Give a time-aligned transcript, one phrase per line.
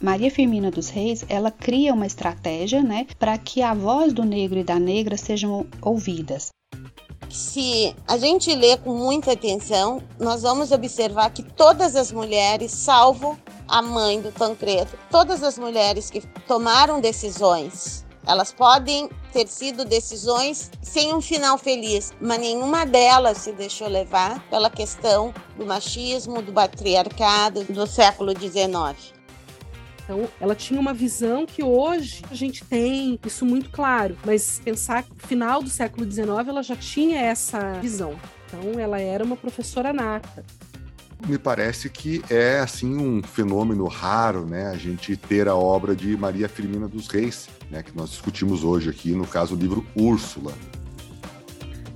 [0.00, 4.58] Maria Firmina dos Reis, ela cria uma estratégia, né, para que a voz do negro
[4.58, 6.50] e da negra sejam ouvidas.
[7.28, 13.38] Se a gente lê com muita atenção, nós vamos observar que todas as mulheres, salvo
[13.66, 20.70] a mãe do Tancredo, todas as mulheres que tomaram decisões, elas podem ter sido decisões
[20.80, 26.52] sem um final feliz, mas nenhuma delas se deixou levar pela questão do machismo, do
[26.52, 29.17] patriarcado do século XIX.
[30.08, 35.02] Então, ela tinha uma visão que hoje a gente tem isso muito claro, mas pensar
[35.02, 38.18] que no final do século XIX ela já tinha essa visão.
[38.46, 40.42] Então, ela era uma professora nata.
[41.26, 44.68] Me parece que é assim um fenômeno raro, né?
[44.68, 47.82] A gente ter a obra de Maria Firmina dos Reis, né?
[47.82, 50.54] Que nós discutimos hoje aqui no caso do livro Úrsula.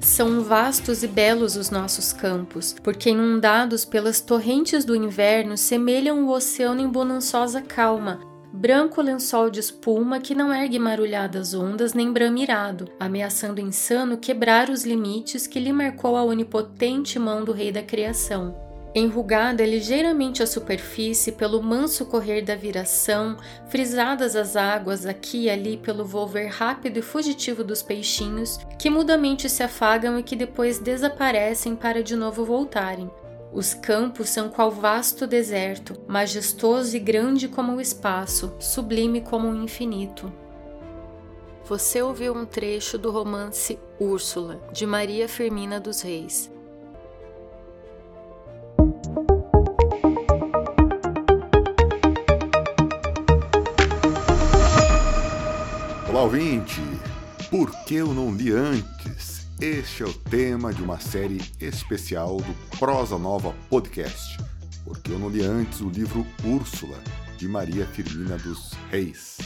[0.02, 6.30] São vastos e belos os nossos campos, porque inundados pelas torrentes do inverno semelham o
[6.30, 8.20] oceano em bonançosa calma,
[8.52, 14.84] branco lençol de espuma que não ergue marulhadas ondas nem bramirado, ameaçando insano quebrar os
[14.84, 18.71] limites que lhe marcou a onipotente mão do Rei da Criação.
[18.94, 25.78] Enrugada ligeiramente a superfície pelo manso correr da viração, frisadas as águas aqui e ali
[25.78, 31.74] pelo volver rápido e fugitivo dos peixinhos, que mudamente se afagam e que depois desaparecem
[31.74, 33.10] para de novo voltarem.
[33.50, 39.56] Os campos são qual vasto deserto, majestoso e grande como o espaço, sublime como o
[39.56, 40.30] infinito.
[41.64, 46.50] Você ouviu um trecho do romance Úrsula, de Maria Firmina dos Reis.
[56.12, 56.78] Olá, ouvinte!
[57.48, 59.48] Por que eu não li antes?
[59.58, 64.36] Este é o tema de uma série especial do Prosa Nova Podcast.
[64.84, 66.98] Porque eu não li antes o livro Úrsula,
[67.38, 69.38] de Maria Firmina dos Reis.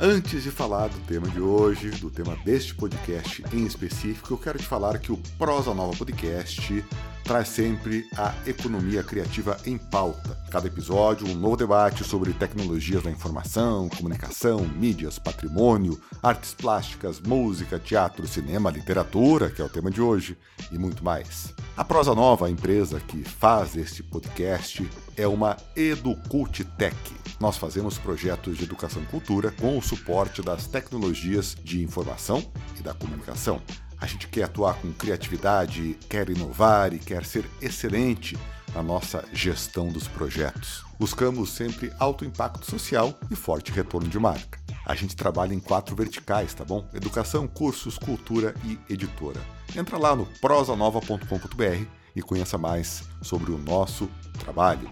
[0.00, 4.56] Antes de falar do tema de hoje, do tema deste podcast em específico, eu quero
[4.56, 6.84] te falar que o Prosa Nova Podcast
[7.24, 10.38] traz sempre a economia criativa em pauta.
[10.52, 17.76] Cada episódio, um novo debate sobre tecnologias da informação, comunicação, mídias, patrimônio, artes plásticas, música,
[17.76, 20.38] teatro, cinema, literatura, que é o tema de hoje,
[20.70, 21.52] e muito mais.
[21.76, 27.17] A Prosa Nova, a empresa que faz este podcast, é uma Educult Tech.
[27.40, 32.44] Nós fazemos projetos de educação e cultura com o suporte das tecnologias de informação
[32.78, 33.62] e da comunicação.
[34.00, 38.36] A gente quer atuar com criatividade, quer inovar e quer ser excelente
[38.74, 40.84] na nossa gestão dos projetos.
[40.98, 44.58] Buscamos sempre alto impacto social e forte retorno de marca.
[44.84, 46.88] A gente trabalha em quatro verticais, tá bom?
[46.94, 49.40] Educação, cursos, cultura e editora.
[49.76, 54.90] Entra lá no prosanova.com.br e conheça mais sobre o nosso trabalho.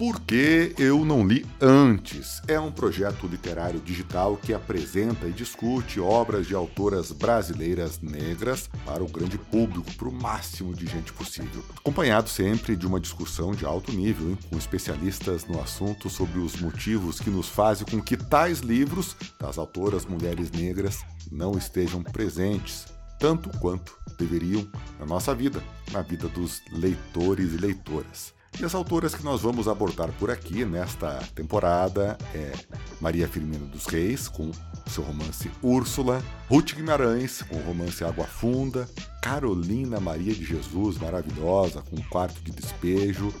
[0.00, 2.40] Por que eu não li antes?
[2.48, 9.04] É um projeto literário digital que apresenta e discute obras de autoras brasileiras negras para
[9.04, 11.62] o grande público, para o máximo de gente possível.
[11.76, 16.58] Acompanhado sempre de uma discussão de alto nível, hein, com especialistas no assunto sobre os
[16.58, 22.86] motivos que nos fazem com que tais livros das autoras mulheres negras não estejam presentes
[23.18, 24.66] tanto quanto deveriam
[24.98, 25.62] na nossa vida,
[25.92, 28.39] na vida dos leitores e leitoras.
[28.58, 32.52] E as autoras que nós vamos abordar por aqui nesta temporada é
[33.00, 34.50] Maria Firmina dos Reis, com
[34.86, 38.88] seu romance Úrsula, Ruth Guimarães, com o romance Água Funda,
[39.22, 43.32] Carolina Maria de Jesus, maravilhosa, com Quarto de Despejo,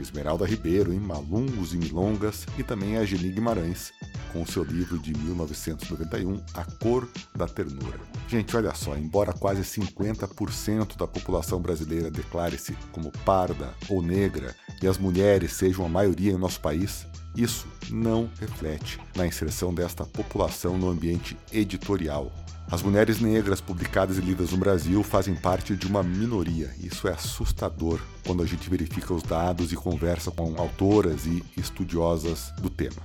[0.00, 3.92] Esmeralda Ribeiro, em Malungos e Milongas, e também a Geni Guimarães,
[4.32, 7.98] com seu livro de 1991, A Cor da Ternura.
[8.28, 14.86] Gente, olha só, embora quase 50% da população brasileira declare-se como parda ou negra e
[14.86, 20.76] as mulheres sejam a maioria em nosso país, isso não reflete na inserção desta população
[20.76, 22.32] no ambiente editorial.
[22.70, 26.70] As mulheres negras publicadas e lidas no Brasil fazem parte de uma minoria.
[26.78, 32.52] Isso é assustador quando a gente verifica os dados e conversa com autoras e estudiosas
[32.60, 33.00] do tema.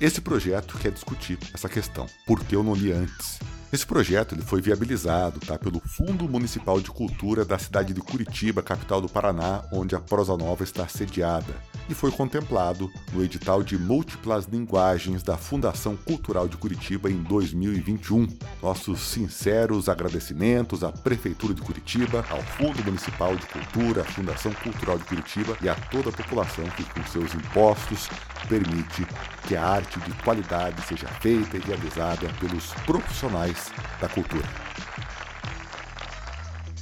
[0.00, 2.06] Esse projeto quer discutir essa questão.
[2.28, 3.40] Por que eu não li antes?
[3.72, 8.62] Esse projeto ele foi viabilizado tá, pelo Fundo Municipal de Cultura da cidade de Curitiba,
[8.62, 11.54] capital do Paraná, onde a Prosa Nova está sediada,
[11.88, 18.28] e foi contemplado no edital de múltiplas linguagens da Fundação Cultural de Curitiba em 2021.
[18.62, 24.98] Nossos sinceros agradecimentos à Prefeitura de Curitiba, ao Fundo Municipal de Cultura, à Fundação Cultural
[24.98, 28.08] de Curitiba e a toda a população que, com seus impostos,
[28.48, 29.06] permite
[29.46, 34.67] que a arte de qualidade seja feita e realizada pelos profissionais da cultura.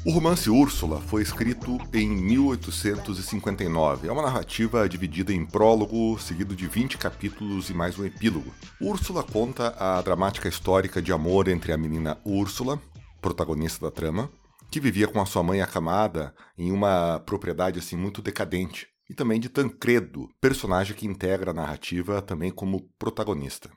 [0.06, 4.06] O romance Úrsula foi escrito em 1859.
[4.06, 8.54] É uma narrativa dividida em prólogo, seguido de 20 capítulos e mais um epílogo.
[8.80, 12.80] Úrsula conta a dramática histórica de amor entre a menina Úrsula,
[13.20, 14.30] protagonista da trama,
[14.70, 19.40] que vivia com a sua mãe acamada em uma propriedade assim muito decadente, e também
[19.40, 23.68] de Tancredo, personagem que integra a narrativa também como protagonista.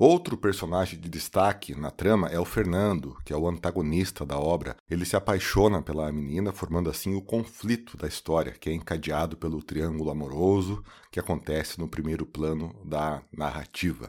[0.00, 4.76] Outro personagem de destaque na trama é o Fernando, que é o antagonista da obra.
[4.88, 9.60] Ele se apaixona pela menina, formando assim o conflito da história, que é encadeado pelo
[9.60, 14.08] triângulo amoroso que acontece no primeiro plano da narrativa.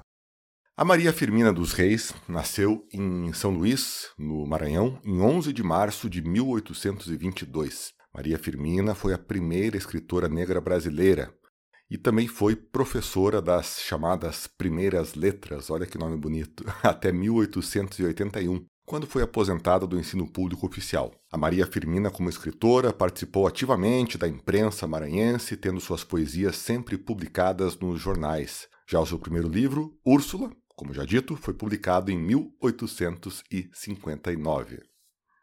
[0.78, 6.08] A Maria Firmina dos Reis nasceu em São Luís, no Maranhão, em 11 de março
[6.08, 7.94] de 1822.
[8.14, 11.34] Maria Firmina foi a primeira escritora negra brasileira
[11.90, 19.08] e também foi professora das chamadas primeiras letras, olha que nome bonito, até 1881, quando
[19.08, 21.14] foi aposentada do ensino público oficial.
[21.32, 27.78] A Maria Firmina, como escritora, participou ativamente da imprensa maranhense, tendo suas poesias sempre publicadas
[27.78, 28.68] nos jornais.
[28.88, 34.80] Já o seu primeiro livro, Úrsula, como já dito, foi publicado em 1859.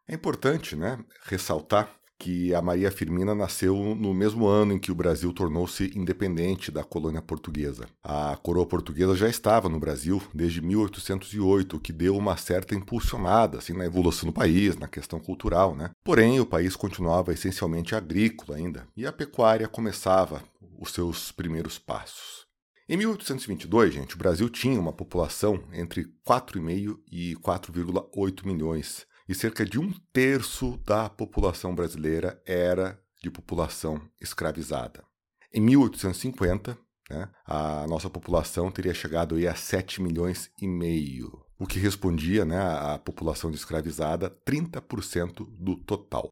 [0.09, 4.95] É importante né, ressaltar que a Maria Firmina nasceu no mesmo ano em que o
[4.95, 7.87] Brasil tornou-se independente da colônia portuguesa.
[8.03, 13.59] A coroa portuguesa já estava no Brasil desde 1808, o que deu uma certa impulsionada
[13.59, 15.75] assim, na evolução do país, na questão cultural.
[15.77, 15.91] Né?
[16.05, 20.43] Porém, o país continuava essencialmente agrícola ainda, e a pecuária começava
[20.79, 22.47] os seus primeiros passos.
[22.89, 29.65] Em 1822, gente, o Brasil tinha uma população entre 4,5 e 4,8 milhões e cerca
[29.65, 35.05] de um terço da população brasileira era de população escravizada.
[35.53, 36.79] Em 1850,
[37.11, 42.59] né, a nossa população teria chegado a 7 milhões e meio, o que respondia né,
[42.59, 46.29] à população escravizada 30% do total.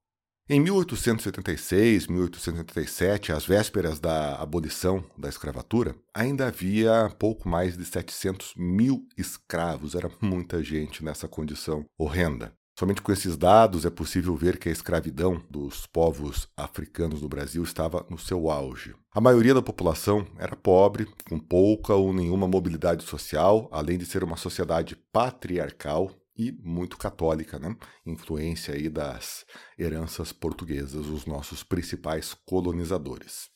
[0.47, 8.53] Em 1876, 1877, às vésperas da abolição da escravatura, ainda havia pouco mais de 700
[8.55, 9.95] mil escravos.
[9.95, 12.55] Era muita gente nessa condição horrenda.
[12.77, 17.63] Somente com esses dados é possível ver que a escravidão dos povos africanos no Brasil
[17.63, 18.97] estava no seu auge.
[19.13, 24.25] A maioria da população era pobre, com pouca ou nenhuma mobilidade social, além de ser
[24.25, 27.77] uma sociedade patriarcal e muito católica, né?
[28.05, 29.47] influência aí das
[29.79, 33.54] heranças portuguesas, os nossos principais colonizadores.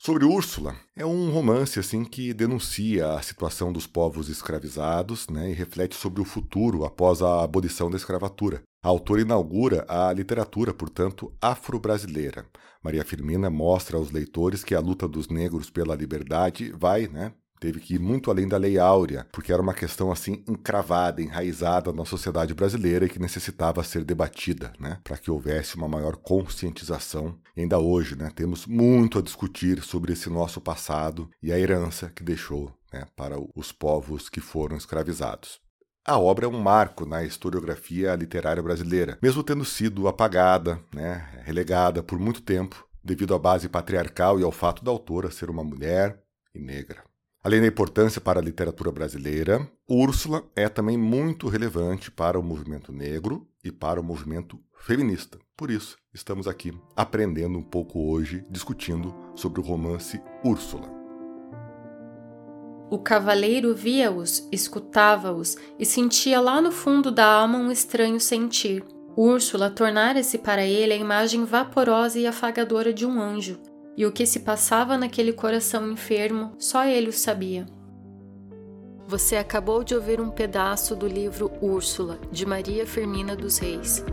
[0.00, 5.52] Sobre Úrsula, é um romance assim que denuncia a situação dos povos escravizados né, e
[5.52, 8.62] reflete sobre o futuro após a abolição da escravatura.
[8.80, 12.46] A autora inaugura a literatura, portanto, afro-brasileira.
[12.80, 17.80] Maria Firmina mostra aos leitores que a luta dos negros pela liberdade vai, né, teve
[17.80, 22.04] que ir muito além da Lei Áurea, porque era uma questão assim encravada, enraizada na
[22.04, 27.38] sociedade brasileira e que necessitava ser debatida, né, para que houvesse uma maior conscientização.
[27.56, 32.10] E ainda hoje, né, temos muito a discutir sobre esse nosso passado e a herança
[32.14, 35.60] que deixou né, para os povos que foram escravizados.
[36.06, 42.02] A obra é um marco na historiografia literária brasileira, mesmo tendo sido apagada, né, relegada
[42.02, 46.22] por muito tempo, devido à base patriarcal e ao fato da autora ser uma mulher
[46.54, 47.07] e negra.
[47.48, 52.92] Além da importância para a literatura brasileira, Úrsula é também muito relevante para o movimento
[52.92, 55.38] negro e para o movimento feminista.
[55.56, 60.90] Por isso, estamos aqui aprendendo um pouco hoje, discutindo sobre o romance Úrsula.
[62.90, 68.84] O cavaleiro via-os, escutava-os e sentia lá no fundo da alma um estranho sentir.
[69.16, 73.58] Úrsula tornara-se para ele a imagem vaporosa e afagadora de um anjo,
[73.98, 77.66] e o que se passava naquele coração enfermo, só ele o sabia.
[79.08, 84.04] Você acabou de ouvir um pedaço do livro Úrsula, de Maria Firmina dos Reis.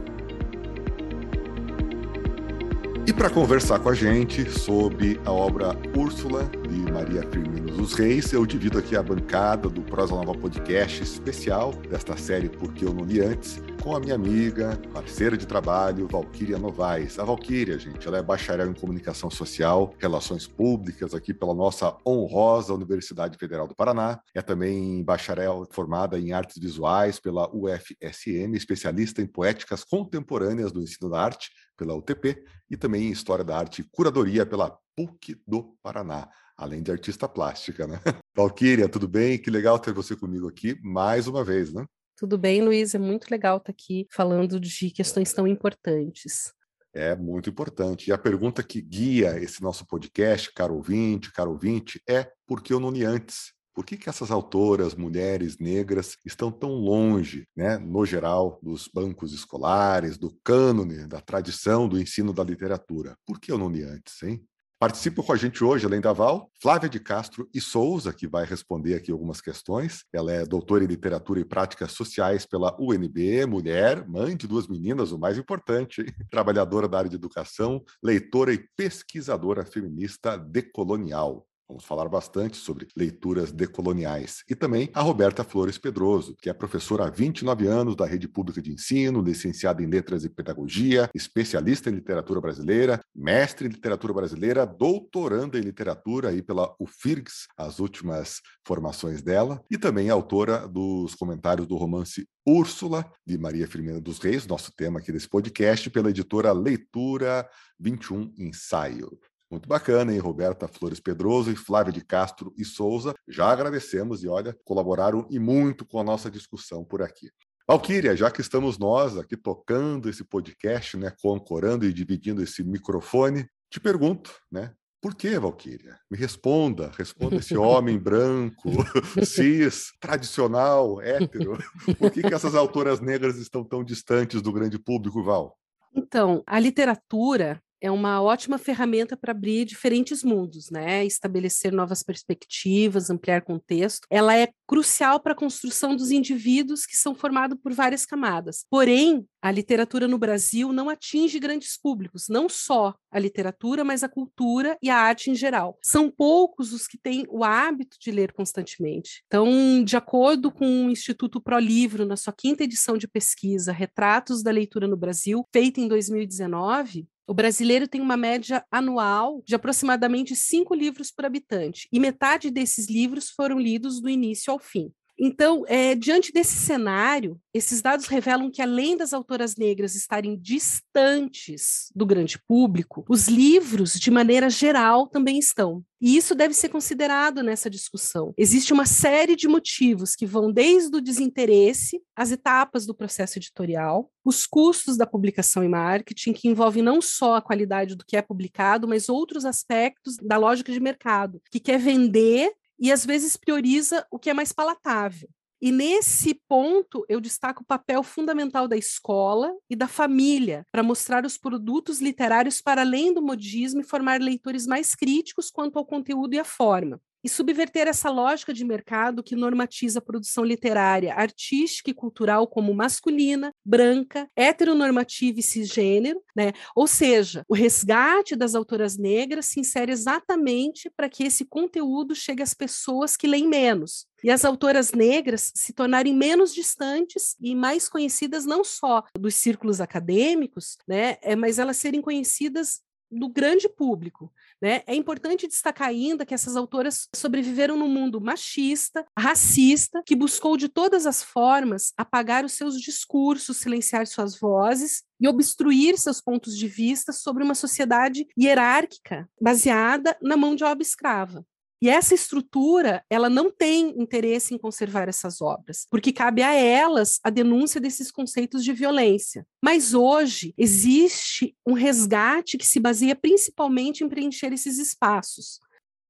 [3.07, 8.33] E para conversar com a gente sobre a obra Úrsula, de Maria Firmina dos Reis,
[8.33, 13.05] eu divido aqui a bancada do Prosa Nova Podcast especial desta série Porque Eu Não
[13.05, 17.19] Li Antes, com a minha amiga, parceira de trabalho, Valquíria Novaes.
[17.19, 22.73] A Valquíria, gente, ela é bacharel em Comunicação Social, Relações Públicas aqui pela nossa honrosa
[22.73, 24.19] Universidade Federal do Paraná.
[24.33, 31.11] É também bacharel formada em Artes Visuais pela UFSM, especialista em Poéticas Contemporâneas do Ensino
[31.11, 35.77] da Arte pela UTP e também em História da Arte e Curadoria pela PUC do
[35.83, 37.99] Paraná, além de artista plástica, né?
[38.35, 39.37] Valquíria, tudo bem?
[39.37, 41.85] Que legal ter você comigo aqui mais uma vez, né?
[42.17, 42.95] Tudo bem, Luiz?
[42.95, 46.53] É muito legal estar aqui falando de questões tão importantes.
[46.93, 48.09] É muito importante.
[48.09, 52.71] E a pergunta que guia esse nosso podcast, caro ouvinte, caro ouvinte, é por que
[52.71, 53.54] eu não li antes?
[53.75, 59.33] Por que, que essas autoras, mulheres negras, estão tão longe, né, no geral, dos bancos
[59.33, 63.17] escolares, do cânone, da tradição do ensino da literatura?
[63.25, 64.41] Por que eu não li antes, hein?
[64.79, 68.45] Participa com a gente hoje, além da Val, Flávia de Castro e Souza, que vai
[68.45, 70.03] responder aqui algumas questões.
[70.13, 75.11] Ela é doutora em Literatura e Práticas Sociais pela UNB, mulher, mãe de duas meninas,
[75.11, 81.45] o mais importante, trabalhadora da área de educação, leitora e pesquisadora feminista decolonial.
[81.67, 84.43] Vamos falar bastante sobre leituras decoloniais.
[84.47, 88.61] E também a Roberta Flores Pedroso, que é professora há 29 anos da Rede Pública
[88.61, 94.65] de Ensino, licenciada em Letras e Pedagogia, especialista em literatura brasileira, mestre em literatura brasileira,
[94.65, 101.67] doutoranda em literatura aí pela UFIRGS, as últimas formações dela, e também autora dos comentários
[101.67, 106.51] do romance Úrsula, de Maria Firmina dos Reis, nosso tema aqui desse podcast, pela editora
[106.51, 109.19] Leitura 21 Ensaio.
[109.49, 110.19] Muito bacana, hein?
[110.19, 113.13] Roberta Flores Pedroso e Flávia de Castro e Souza.
[113.27, 117.29] Já agradecemos e, olha, colaboraram e muito com a nossa discussão por aqui.
[117.67, 123.47] Valquíria, já que estamos nós aqui tocando esse podcast, né, concorando e dividindo esse microfone,
[123.71, 124.71] te pergunto, né,
[125.01, 125.99] por que, Valquíria?
[126.09, 128.71] Me responda, responda esse homem branco,
[129.23, 131.57] cis, tradicional, hétero.
[131.97, 135.55] Por que, que essas autoras negras estão tão distantes do grande público, Val?
[135.95, 141.05] Então, a literatura é uma ótima ferramenta para abrir diferentes mundos, né?
[141.05, 144.07] Estabelecer novas perspectivas, ampliar contexto.
[144.09, 148.65] Ela é crucial para a construção dos indivíduos que são formados por várias camadas.
[148.71, 154.09] Porém, a literatura no Brasil não atinge grandes públicos, não só a literatura, mas a
[154.09, 155.77] cultura e a arte em geral.
[155.83, 159.23] São poucos os que têm o hábito de ler constantemente.
[159.27, 164.41] Então, de acordo com o Instituto Pro Livro, na sua quinta edição de pesquisa, Retratos
[164.41, 170.35] da Leitura no Brasil, feita em 2019, o brasileiro tem uma média anual de aproximadamente
[170.35, 174.91] cinco livros por habitante, e metade desses livros foram lidos do início ao fim.
[175.17, 181.89] Então, é, diante desse cenário, esses dados revelam que, além das autoras negras estarem distantes
[181.95, 185.83] do grande público, os livros, de maneira geral, também estão.
[186.01, 188.33] E isso deve ser considerado nessa discussão.
[188.37, 194.11] Existe uma série de motivos que vão desde o desinteresse, as etapas do processo editorial,
[194.23, 198.21] os custos da publicação e marketing, que envolvem não só a qualidade do que é
[198.21, 204.05] publicado, mas outros aspectos da lógica de mercado, que quer vender e às vezes prioriza
[204.11, 205.29] o que é mais palatável.
[205.61, 211.25] E nesse ponto, eu destaco o papel fundamental da escola e da família para mostrar
[211.25, 216.33] os produtos literários para além do modismo e formar leitores mais críticos quanto ao conteúdo
[216.33, 221.89] e à forma e subverter essa lógica de mercado que normatiza a produção literária, artística
[221.89, 226.53] e cultural como masculina, branca, heteronormativa e cisgênero, né?
[226.75, 232.43] Ou seja, o resgate das autoras negras se insere exatamente para que esse conteúdo chegue
[232.43, 237.89] às pessoas que leem menos, e as autoras negras se tornarem menos distantes e mais
[237.89, 244.31] conhecidas não só dos círculos acadêmicos, né, é, mas elas serem conhecidas do grande público.
[244.61, 244.81] Né?
[244.87, 250.69] É importante destacar ainda que essas autoras sobreviveram num mundo machista, racista, que buscou de
[250.69, 256.67] todas as formas apagar os seus discursos, silenciar suas vozes e obstruir seus pontos de
[256.67, 261.45] vista sobre uma sociedade hierárquica baseada na mão de obra escrava.
[261.85, 267.19] E essa estrutura, ela não tem interesse em conservar essas obras, porque cabe a elas
[267.23, 269.45] a denúncia desses conceitos de violência.
[269.63, 275.59] Mas hoje existe um resgate que se baseia principalmente em preencher esses espaços.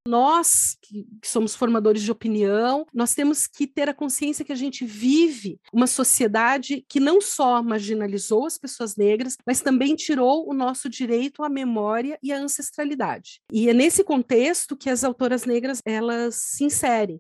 [0.08, 4.86] Nós, que, somos formadores de opinião, nós temos que ter a consciência que a gente
[4.86, 10.88] vive uma sociedade que não só marginalizou as pessoas negras, mas também tirou o nosso
[10.88, 13.42] direito à memória e à ancestralidade.
[13.52, 17.20] E é nesse contexto que as autoras negras elas se inserem.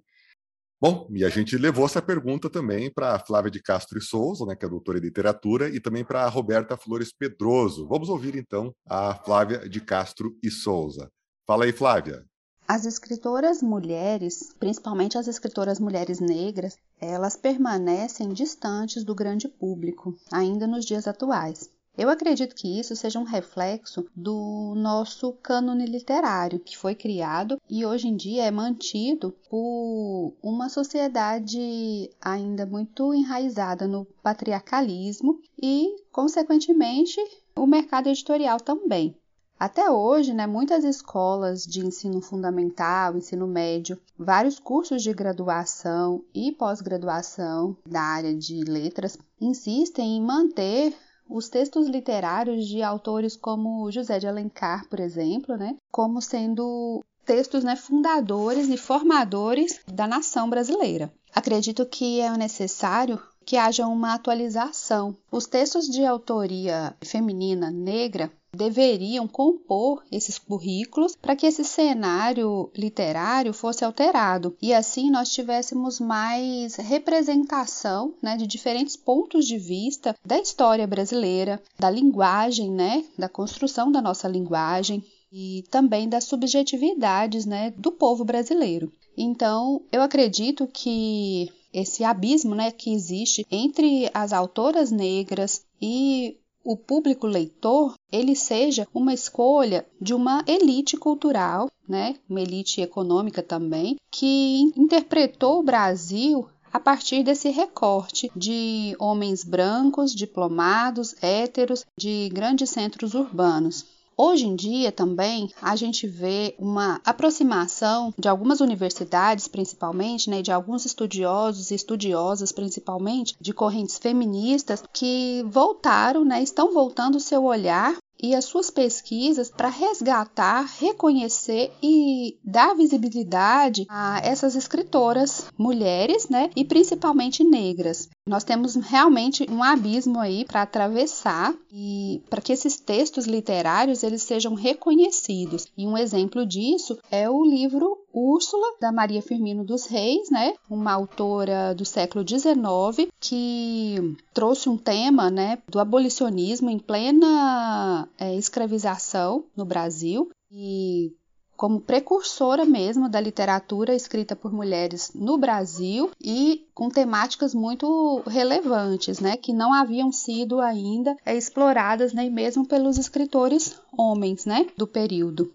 [0.79, 4.55] Bom, e a gente levou essa pergunta também para Flávia de Castro e Souza, né,
[4.55, 7.87] que é doutora em literatura, e também para Roberta Flores Pedroso.
[7.87, 11.09] Vamos ouvir então a Flávia de Castro e Souza.
[11.47, 12.23] Fala aí, Flávia.
[12.67, 20.65] As escritoras mulheres, principalmente as escritoras mulheres negras, elas permanecem distantes do grande público, ainda
[20.65, 21.69] nos dias atuais.
[21.95, 27.85] Eu acredito que isso seja um reflexo do nosso cânone literário, que foi criado e
[27.85, 37.17] hoje em dia é mantido por uma sociedade ainda muito enraizada no patriarcalismo e, consequentemente,
[37.55, 39.15] o mercado editorial também.
[39.59, 46.51] Até hoje, né, muitas escolas de ensino fundamental, ensino médio, vários cursos de graduação e
[46.51, 50.93] pós-graduação da área de letras insistem em manter
[51.29, 57.63] os textos literários de autores como José de Alencar, por exemplo, né, como sendo textos
[57.63, 61.11] né, fundadores e formadores da nação brasileira.
[61.33, 65.15] Acredito que é necessário que haja uma atualização.
[65.31, 73.53] Os textos de autoria feminina negra deveriam compor esses currículos para que esse cenário literário
[73.53, 80.39] fosse alterado e assim nós tivéssemos mais representação né, de diferentes pontos de vista da
[80.39, 87.71] história brasileira, da linguagem, né, da construção da nossa linguagem e também das subjetividades né,
[87.77, 88.91] do povo brasileiro.
[89.17, 96.75] Então, eu acredito que esse abismo né, que existe entre as autoras negras e o
[96.75, 103.97] público leitor ele seja uma escolha de uma elite cultural, né, uma elite econômica também,
[104.11, 112.69] que interpretou o Brasil a partir desse recorte de homens brancos, diplomados, héteros, de grandes
[112.69, 113.94] centros urbanos.
[114.17, 120.53] Hoje em dia também a gente vê uma aproximação de algumas universidades, principalmente, né, de
[120.53, 127.43] alguns estudiosos e estudiosas, principalmente, de correntes feministas, que voltaram, né, estão voltando o seu
[127.43, 136.29] olhar e as suas pesquisas para resgatar, reconhecer e dar visibilidade a essas escritoras mulheres,
[136.29, 138.07] né, e principalmente negras.
[138.27, 144.23] Nós temos realmente um abismo aí para atravessar e para que esses textos literários eles
[144.23, 145.67] sejam reconhecidos.
[145.77, 150.91] E um exemplo disso é o livro Úrsula da Maria Firmino dos Reis, né, uma
[150.91, 159.43] autora do século XIX que trouxe um tema, né, do abolicionismo em plena é, escravização
[159.55, 160.31] no Brasil.
[160.51, 161.13] E
[161.55, 169.19] como precursora mesmo da literatura escrita por mulheres no Brasil e com temáticas muito relevantes,
[169.19, 175.51] né, que não haviam sido ainda exploradas nem mesmo pelos escritores homens, né, do período.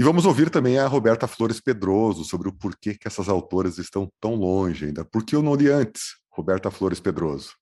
[0.00, 4.08] E vamos ouvir também a Roberta Flores Pedroso sobre o porquê que essas autoras estão
[4.20, 5.04] tão longe ainda.
[5.04, 6.16] Por que eu não li antes?
[6.30, 7.52] Roberta Flores Pedroso.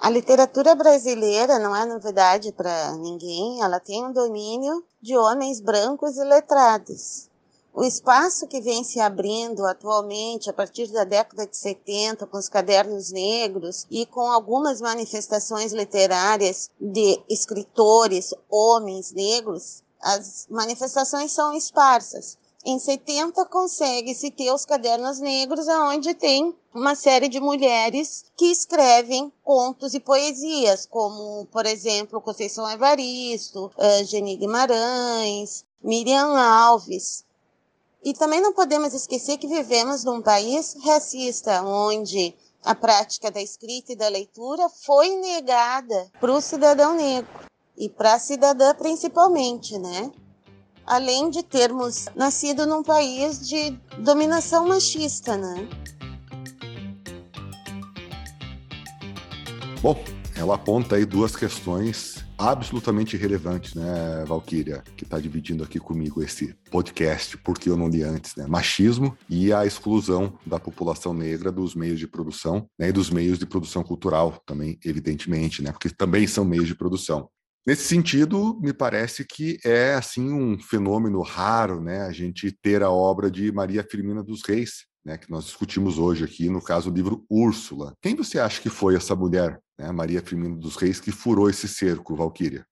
[0.00, 6.16] A literatura brasileira não é novidade para ninguém, ela tem um domínio de homens brancos
[6.16, 7.28] e letrados.
[7.74, 12.48] O espaço que vem se abrindo atualmente, a partir da década de 70, com os
[12.48, 22.38] cadernos negros e com algumas manifestações literárias de escritores, homens negros, as manifestações são esparsas.
[22.70, 29.32] Em 70 consegue-se ter os cadernos negros, onde tem uma série de mulheres que escrevem
[29.42, 37.24] contos e poesias, como, por exemplo, Conceição Evaristo, uh, Geni Guimarães, Miriam Alves.
[38.04, 43.94] E também não podemos esquecer que vivemos num país racista, onde a prática da escrita
[43.94, 47.32] e da leitura foi negada para o cidadão negro
[47.78, 50.12] e para a cidadã principalmente, né?
[50.88, 55.68] Além de termos nascido num país de dominação machista, né?
[59.80, 60.02] Bom,
[60.34, 66.54] ela aponta aí duas questões absolutamente relevantes, né, Valkyria, que está dividindo aqui comigo esse
[66.70, 68.46] podcast, porque eu não li antes, né?
[68.46, 73.38] Machismo e a exclusão da população negra dos meios de produção, né, e dos meios
[73.38, 77.28] de produção cultural também, evidentemente, né, porque também são meios de produção.
[77.68, 82.90] Nesse sentido, me parece que é assim um fenômeno raro, né, a gente ter a
[82.90, 86.96] obra de Maria Firmina dos Reis, né, que nós discutimos hoje aqui, no caso do
[86.96, 87.92] livro Úrsula.
[88.00, 91.68] Quem você acha que foi essa mulher, né, Maria Firmina dos Reis, que furou esse
[91.68, 92.64] cerco, Valquíria?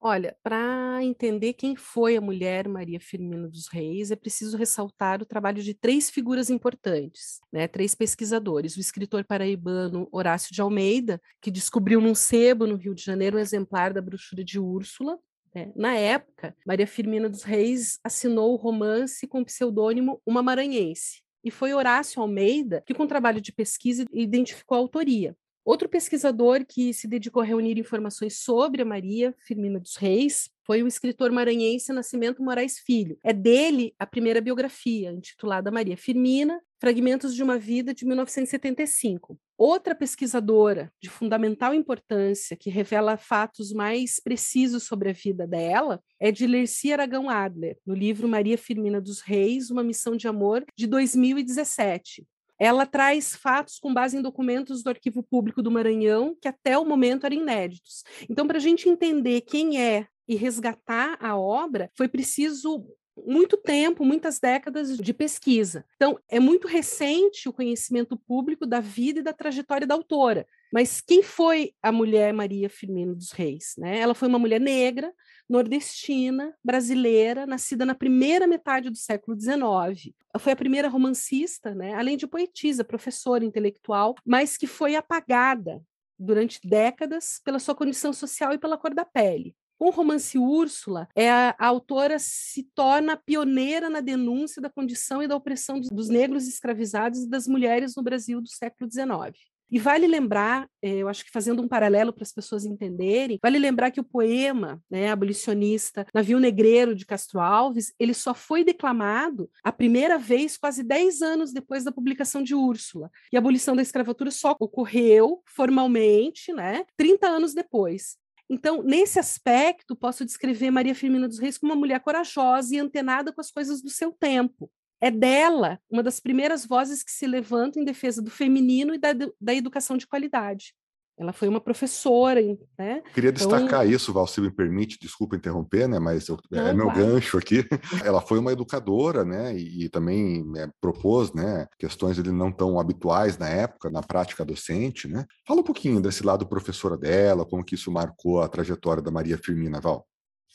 [0.00, 5.26] Olha, para entender quem foi a mulher Maria Firmina dos Reis, é preciso ressaltar o
[5.26, 7.66] trabalho de três figuras importantes, né?
[7.66, 8.76] três pesquisadores.
[8.76, 13.40] O escritor paraibano Horácio de Almeida, que descobriu num sebo no Rio de Janeiro um
[13.40, 15.18] exemplar da brochura de Úrsula.
[15.52, 15.72] Né?
[15.74, 21.22] Na época, Maria Firmina dos Reis assinou o romance com o pseudônimo Uma Maranhense.
[21.42, 25.36] E foi Horácio Almeida que, com trabalho de pesquisa, identificou a autoria.
[25.68, 30.82] Outro pesquisador que se dedicou a reunir informações sobre a Maria Firmina dos Reis foi
[30.82, 33.18] o escritor maranhense Nascimento Moraes Filho.
[33.22, 39.38] É dele a primeira biografia, intitulada Maria Firmina, Fragmentos de uma Vida, de 1975.
[39.58, 46.32] Outra pesquisadora de fundamental importância, que revela fatos mais precisos sobre a vida dela, é
[46.32, 50.86] de Lercia Aragão Adler, no livro Maria Firmina dos Reis, Uma Missão de Amor, de
[50.86, 52.26] 2017
[52.58, 56.84] ela traz fatos com base em documentos do Arquivo Público do Maranhão, que até o
[56.84, 58.02] momento eram inéditos.
[58.28, 62.84] Então, para a gente entender quem é e resgatar a obra, foi preciso
[63.26, 65.84] muito tempo, muitas décadas de pesquisa.
[65.96, 70.46] Então, é muito recente o conhecimento público da vida e da trajetória da autora.
[70.72, 73.74] Mas quem foi a mulher Maria Firmino dos Reis?
[73.78, 73.98] Né?
[73.98, 75.12] Ela foi uma mulher negra,
[75.48, 80.14] nordestina, brasileira, nascida na primeira metade do século XIX.
[80.34, 81.94] Ela foi a primeira romancista, né?
[81.94, 85.82] além de poetisa, professora, intelectual, mas que foi apagada
[86.18, 89.54] durante décadas pela sua condição social e pela cor da pele.
[89.78, 95.22] Com o romance Úrsula, é a, a, autora se torna pioneira na denúncia da condição
[95.22, 99.38] e da opressão dos, dos negros escravizados e das mulheres no Brasil do século XIX.
[99.70, 103.58] E vale lembrar, eh, eu acho que fazendo um paralelo para as pessoas entenderem, vale
[103.58, 109.50] lembrar que o poema né, abolicionista Navio Negreiro de Castro Alves, ele só foi declamado
[109.62, 113.10] a primeira vez quase 10 anos depois da publicação de Úrsula.
[113.30, 118.16] E a abolição da escravatura só ocorreu formalmente né, 30 anos depois.
[118.50, 123.32] Então, nesse aspecto, posso descrever Maria Firmina dos Reis como uma mulher corajosa e antenada
[123.32, 124.70] com as coisas do seu tempo.
[125.00, 129.10] É dela uma das primeiras vozes que se levantam em defesa do feminino e da,
[129.40, 130.74] da educação de qualidade.
[131.18, 132.40] Ela foi uma professora,
[132.78, 133.02] né?
[133.12, 133.96] Queria então destacar então...
[133.96, 135.98] isso, Val, se me permite, desculpa interromper, né?
[135.98, 137.00] Mas eu, é Não, é meu claro.
[137.00, 137.66] gancho aqui.
[138.04, 139.56] Ela foi uma educadora, né?
[139.56, 141.66] E, e também é, propôs, né?
[141.76, 145.26] Questões ele não tão habituais na época, na prática docente, né?
[145.46, 149.36] Fala um pouquinho desse lado professora dela, como que isso marcou a trajetória da Maria
[149.36, 150.06] Firmina, Val.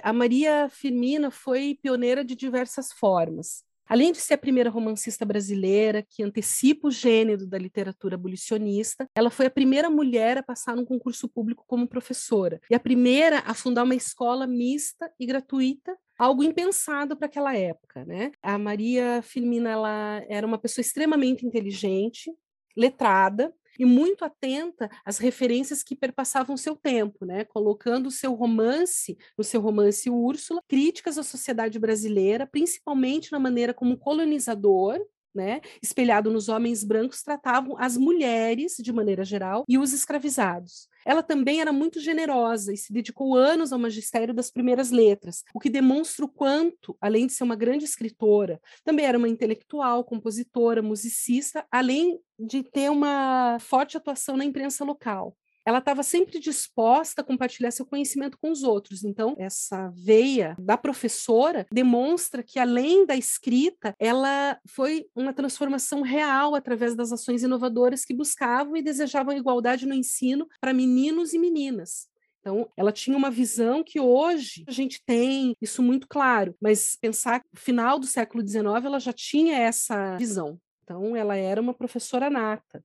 [0.02, 3.64] A Maria Firmina foi pioneira de diversas formas.
[3.88, 9.30] Além de ser a primeira romancista brasileira que antecipa o gênero da literatura abolicionista, ela
[9.30, 13.54] foi a primeira mulher a passar num concurso público como professora e a primeira a
[13.54, 18.32] fundar uma escola mista e gratuita algo impensado para aquela época, né?
[18.42, 22.32] A Maria Firmina ela era uma pessoa extremamente inteligente,
[22.78, 27.44] letrada, e muito atenta às referências que perpassavam seu tempo, né?
[27.46, 33.74] colocando o seu romance, no seu romance Úrsula, críticas à sociedade brasileira, principalmente na maneira
[33.74, 35.00] como colonizador
[35.34, 40.88] né, espelhado nos homens brancos, tratavam as mulheres, de maneira geral, e os escravizados.
[41.06, 45.60] Ela também era muito generosa e se dedicou anos ao magistério das primeiras letras, o
[45.60, 50.82] que demonstra o quanto, além de ser uma grande escritora, também era uma intelectual, compositora,
[50.82, 57.24] musicista, além de ter uma forte atuação na imprensa local ela estava sempre disposta a
[57.24, 59.04] compartilhar seu conhecimento com os outros.
[59.04, 66.56] Então, essa veia da professora demonstra que, além da escrita, ela foi uma transformação real
[66.56, 72.08] através das ações inovadoras que buscavam e desejavam igualdade no ensino para meninos e meninas.
[72.44, 77.40] Então, ela tinha uma visão que hoje a gente tem isso muito claro, mas pensar
[77.40, 80.60] que no final do século XIX ela já tinha essa visão.
[80.84, 82.84] Então, ela era uma professora nata.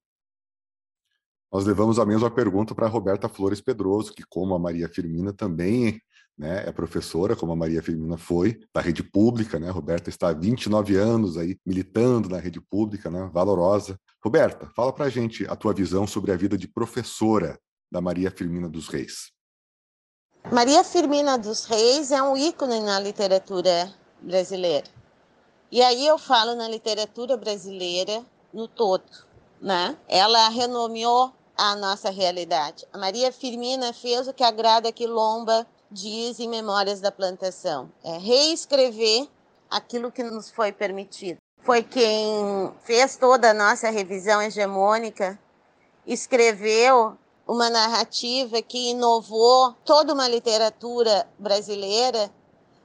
[1.51, 6.01] Nós levamos a mesma pergunta para Roberta Flores Pedroso, que, como a Maria Firmina, também
[6.37, 9.59] né, é professora, como a Maria Firmina foi, da rede pública.
[9.59, 9.71] Né?
[9.71, 13.29] Roberta está há 29 anos aí militando na rede pública, né?
[13.33, 13.99] valorosa.
[14.23, 17.59] Roberta, fala para a gente a tua visão sobre a vida de professora
[17.91, 19.33] da Maria Firmina dos Reis.
[20.53, 24.87] Maria Firmina dos Reis é um ícone na literatura brasileira.
[25.71, 29.05] E aí eu falo na literatura brasileira no todo.
[29.61, 29.97] Né?
[30.09, 32.87] Ela renomeou a nossa realidade.
[32.92, 39.27] A Maria Firmina fez o que agrada Quilomba diz em Memórias da Plantação: é reescrever
[39.68, 41.38] aquilo que nos foi permitido.
[41.62, 45.38] Foi quem fez toda a nossa revisão hegemônica,
[46.07, 52.31] escreveu uma narrativa que inovou toda uma literatura brasileira,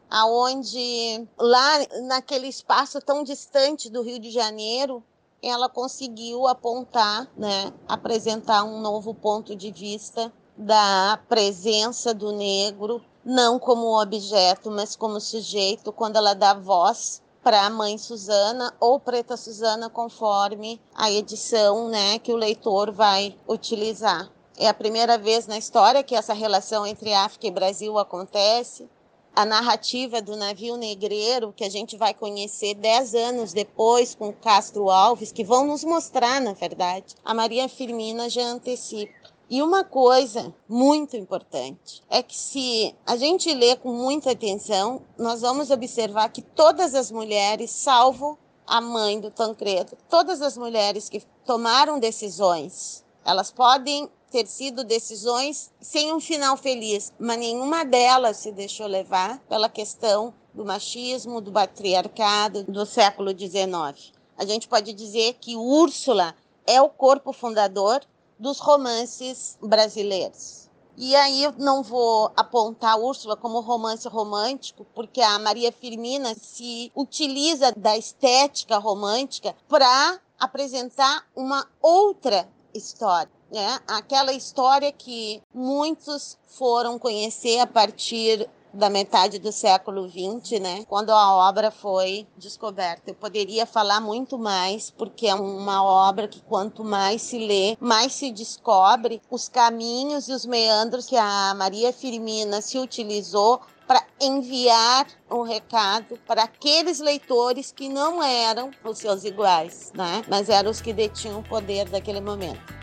[0.09, 5.03] aonde lá naquele espaço tão distante do Rio de Janeiro,
[5.43, 13.60] ela conseguiu apontar, né, apresentar um novo ponto de vista da presença do negro, não
[13.60, 19.36] como objeto, mas como sujeito, quando ela dá voz para a mãe Susana ou Preta
[19.36, 24.32] Susana, conforme a edição né, que o leitor vai utilizar.
[24.58, 28.88] É a primeira vez na história que essa relação entre África e Brasil acontece
[29.36, 34.89] a narrativa do navio negreiro, que a gente vai conhecer dez anos depois com Castro
[34.89, 39.34] Alves, que vão nos mostrar, na verdade, a Maria Firmina já antecipa.
[39.50, 45.41] E uma coisa muito importante é que se a gente lê com muita atenção, nós
[45.41, 51.22] vamos observar que todas as mulheres, salvo a mãe do Tancredo, todas as mulheres que
[51.46, 58.52] tomaram decisões, elas podem ter sido decisões sem um final feliz, mas nenhuma delas se
[58.52, 64.12] deixou levar pela questão do machismo, do patriarcado do século XIX.
[64.36, 68.02] A gente pode dizer que Úrsula é o corpo fundador
[68.39, 70.67] dos romances brasileiros.
[70.98, 76.91] E aí eu não vou apontar Úrsula como romance romântico, porque a Maria Firmina se
[76.96, 83.31] utiliza da estética romântica para apresentar uma outra história.
[83.51, 83.79] Né?
[83.88, 91.12] Aquela história que muitos foram conhecer a partir da metade do século XX, né, quando
[91.12, 93.12] a obra foi descoberta.
[93.12, 98.13] Eu poderia falar muito mais, porque é uma obra que quanto mais se lê, mais
[98.13, 105.08] se descobre os caminhos e os meandros que a Maria Firmina se utilizou para enviar
[105.30, 110.24] um recado para aqueles leitores que não eram os seus iguais, né?
[110.28, 112.74] mas eram os que detinham o poder daquele momento.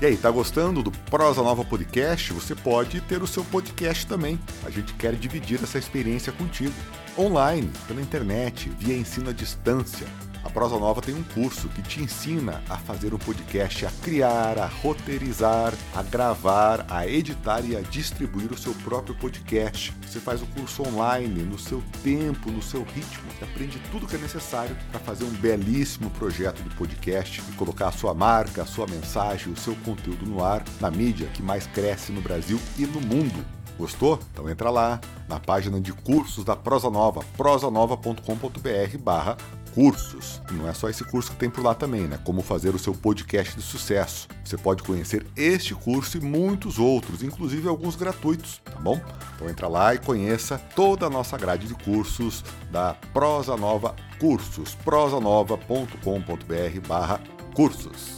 [0.00, 2.32] E aí, tá gostando do Prosa Nova Podcast?
[2.32, 4.38] Você pode ter o seu podcast também.
[4.64, 6.72] A gente quer dividir essa experiência contigo.
[7.18, 10.06] Online, pela internet, via ensino à distância
[10.44, 14.58] a Prosa Nova tem um curso que te ensina a fazer um podcast, a criar,
[14.58, 19.92] a roteirizar, a gravar, a editar e a distribuir o seu próprio podcast.
[20.06, 23.30] Você faz o curso online, no seu tempo, no seu ritmo.
[23.30, 27.52] Você aprende tudo o que é necessário para fazer um belíssimo projeto de podcast e
[27.54, 31.42] colocar a sua marca, a sua mensagem, o seu conteúdo no ar, na mídia que
[31.42, 33.44] mais cresce no Brasil e no mundo.
[33.78, 34.18] Gostou?
[34.32, 39.36] Então entra lá na página de cursos da Prosa Nova, prosanova.com.br barra
[39.78, 40.42] cursos.
[40.50, 42.18] Não é só esse curso que tem por lá também, né?
[42.24, 44.26] Como fazer o seu podcast de sucesso.
[44.44, 49.00] Você pode conhecer este curso e muitos outros, inclusive alguns gratuitos, tá bom?
[49.36, 54.74] Então entra lá e conheça toda a nossa grade de cursos da Prosa Nova Cursos,
[54.74, 57.20] prosanova.com.br barra
[57.54, 58.17] cursos.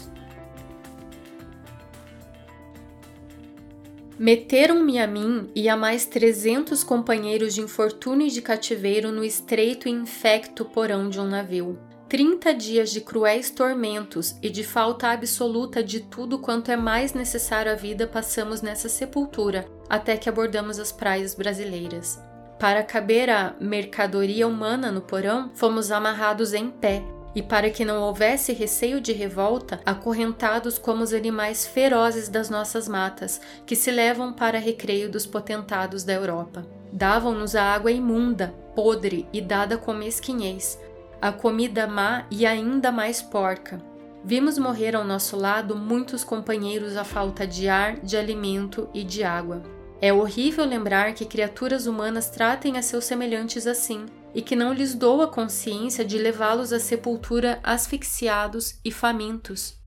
[4.20, 9.88] Meteram-me a mim e a mais trezentos companheiros de infortúnio e de cativeiro no estreito
[9.88, 11.78] e infecto porão de um navio.
[12.06, 17.72] Trinta dias de cruéis tormentos e de falta absoluta de tudo quanto é mais necessário
[17.72, 22.22] à vida passamos nessa sepultura, até que abordamos as praias brasileiras.
[22.58, 27.02] Para caber a mercadoria humana no porão, fomos amarrados em pé,
[27.34, 32.88] e para que não houvesse receio de revolta, acorrentados como os animais ferozes das nossas
[32.88, 36.66] matas, que se levam para recreio dos potentados da Europa.
[36.92, 40.78] Davam-nos a água imunda, podre e dada com mesquinhez,
[41.22, 43.80] a comida má e ainda mais porca.
[44.24, 49.22] Vimos morrer ao nosso lado muitos companheiros à falta de ar, de alimento e de
[49.22, 49.62] água.
[50.00, 54.94] É horrível lembrar que criaturas humanas tratem a seus semelhantes assim, e que não lhes
[54.94, 59.78] dou a consciência de levá-los à sepultura asfixiados e famintos.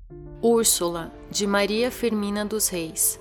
[0.41, 3.19] Úrsula, de Maria Firmina dos Reis.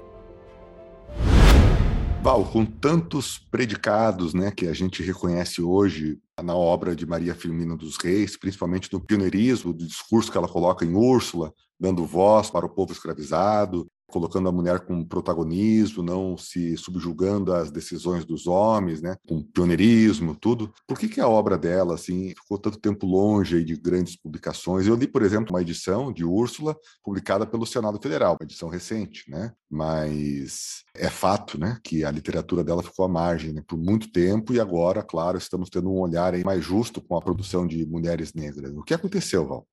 [2.22, 7.76] Val, com tantos predicados né, que a gente reconhece hoje na obra de Maria Firmina
[7.76, 12.64] dos Reis, principalmente no pioneirismo, do discurso que ela coloca em Úrsula, dando voz para
[12.64, 19.00] o povo escravizado, colocando a mulher com protagonismo, não se subjugando às decisões dos homens,
[19.00, 20.72] né, com pioneirismo, tudo.
[20.86, 24.86] Por que, que a obra dela assim ficou tanto tempo longe de grandes publicações?
[24.86, 29.24] Eu li, por exemplo, uma edição de Úrsula publicada pelo Senado Federal, uma edição recente,
[29.30, 29.52] né?
[29.70, 34.52] Mas é fato, né, que a literatura dela ficou à margem né, por muito tempo
[34.52, 38.72] e agora, claro, estamos tendo um olhar mais justo com a produção de mulheres negras.
[38.74, 39.66] O que aconteceu, Val?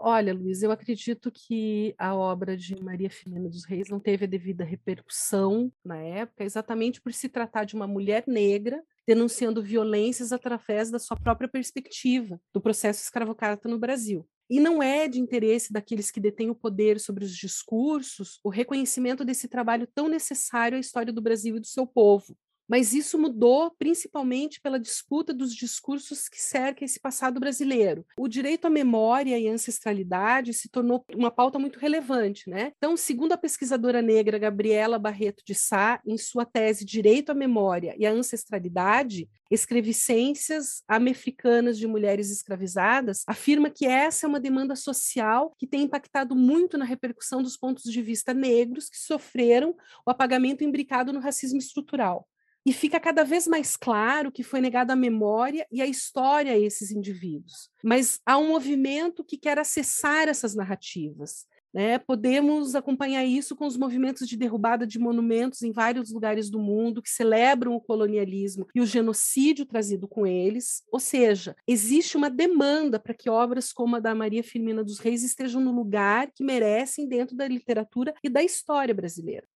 [0.00, 4.28] Olha, Luiz, eu acredito que a obra de Maria Filomena dos Reis não teve a
[4.28, 10.88] devida repercussão na época, exatamente por se tratar de uma mulher negra denunciando violências através
[10.88, 14.24] da sua própria perspectiva do processo escravocrata no Brasil.
[14.48, 19.24] E não é de interesse daqueles que detêm o poder sobre os discursos o reconhecimento
[19.24, 22.36] desse trabalho tão necessário à história do Brasil e do seu povo.
[22.68, 28.04] Mas isso mudou principalmente pela disputa dos discursos que cercam esse passado brasileiro.
[28.18, 32.72] O direito à memória e ancestralidade se tornou uma pauta muito relevante, né?
[32.76, 37.94] Então, segundo a pesquisadora negra Gabriela Barreto de Sá, em sua tese Direito à Memória
[37.98, 45.54] e à Ancestralidade, Escreviscências Americanas de Mulheres Escravizadas, afirma que essa é uma demanda social
[45.58, 49.74] que tem impactado muito na repercussão dos pontos de vista negros que sofreram
[50.06, 52.28] o apagamento imbricado no racismo estrutural.
[52.66, 56.58] E fica cada vez mais claro que foi negada a memória e a história a
[56.58, 57.70] esses indivíduos.
[57.82, 61.46] Mas há um movimento que quer acessar essas narrativas.
[61.72, 61.98] Né?
[61.98, 67.02] Podemos acompanhar isso com os movimentos de derrubada de monumentos em vários lugares do mundo
[67.02, 70.82] que celebram o colonialismo e o genocídio trazido com eles.
[70.90, 75.22] Ou seja, existe uma demanda para que obras como a da Maria Firmina dos Reis
[75.22, 79.46] estejam no lugar que merecem dentro da literatura e da história brasileira.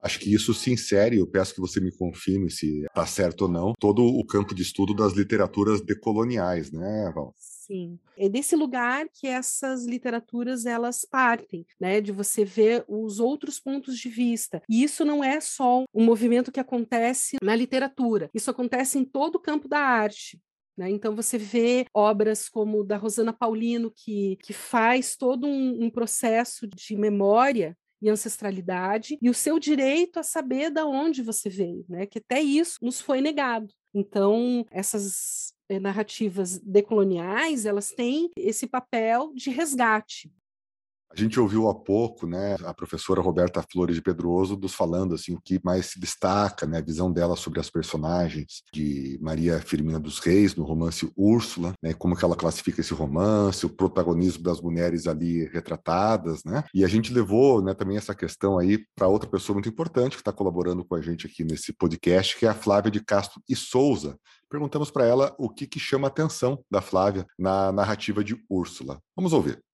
[0.00, 3.48] Acho que isso se insere, eu peço que você me confirme se está certo ou
[3.48, 7.34] não, todo o campo de estudo das literaturas decoloniais, né, Val?
[7.36, 7.98] Sim.
[8.16, 13.98] É desse lugar que essas literaturas elas partem, né, de você ver os outros pontos
[13.98, 14.62] de vista.
[14.68, 19.36] E isso não é só um movimento que acontece na literatura, isso acontece em todo
[19.36, 20.40] o campo da arte.
[20.78, 20.88] Né?
[20.90, 26.68] Então você vê obras como da Rosana Paulino, que, que faz todo um, um processo
[26.68, 32.06] de memória e ancestralidade e o seu direito a saber da onde você veio, né?
[32.06, 33.72] Que até isso nos foi negado.
[33.94, 40.30] Então, essas eh, narrativas decoloniais, elas têm esse papel de resgate,
[41.10, 45.34] a gente ouviu há pouco, né, a professora Roberta Flores de Pedroso nos falando assim
[45.34, 49.98] o que mais se destaca, né, a visão dela sobre as personagens de Maria Firmina
[49.98, 54.60] dos Reis no romance Úrsula, né, como que ela classifica esse romance, o protagonismo das
[54.60, 56.64] mulheres ali retratadas, né?
[56.74, 60.20] E a gente levou, né, também essa questão aí para outra pessoa muito importante que
[60.20, 63.56] está colaborando com a gente aqui nesse podcast, que é a Flávia de Castro e
[63.56, 64.18] Souza.
[64.48, 69.00] Perguntamos para ela o que que chama a atenção da Flávia na narrativa de Úrsula.
[69.16, 69.67] Vamos ouvir.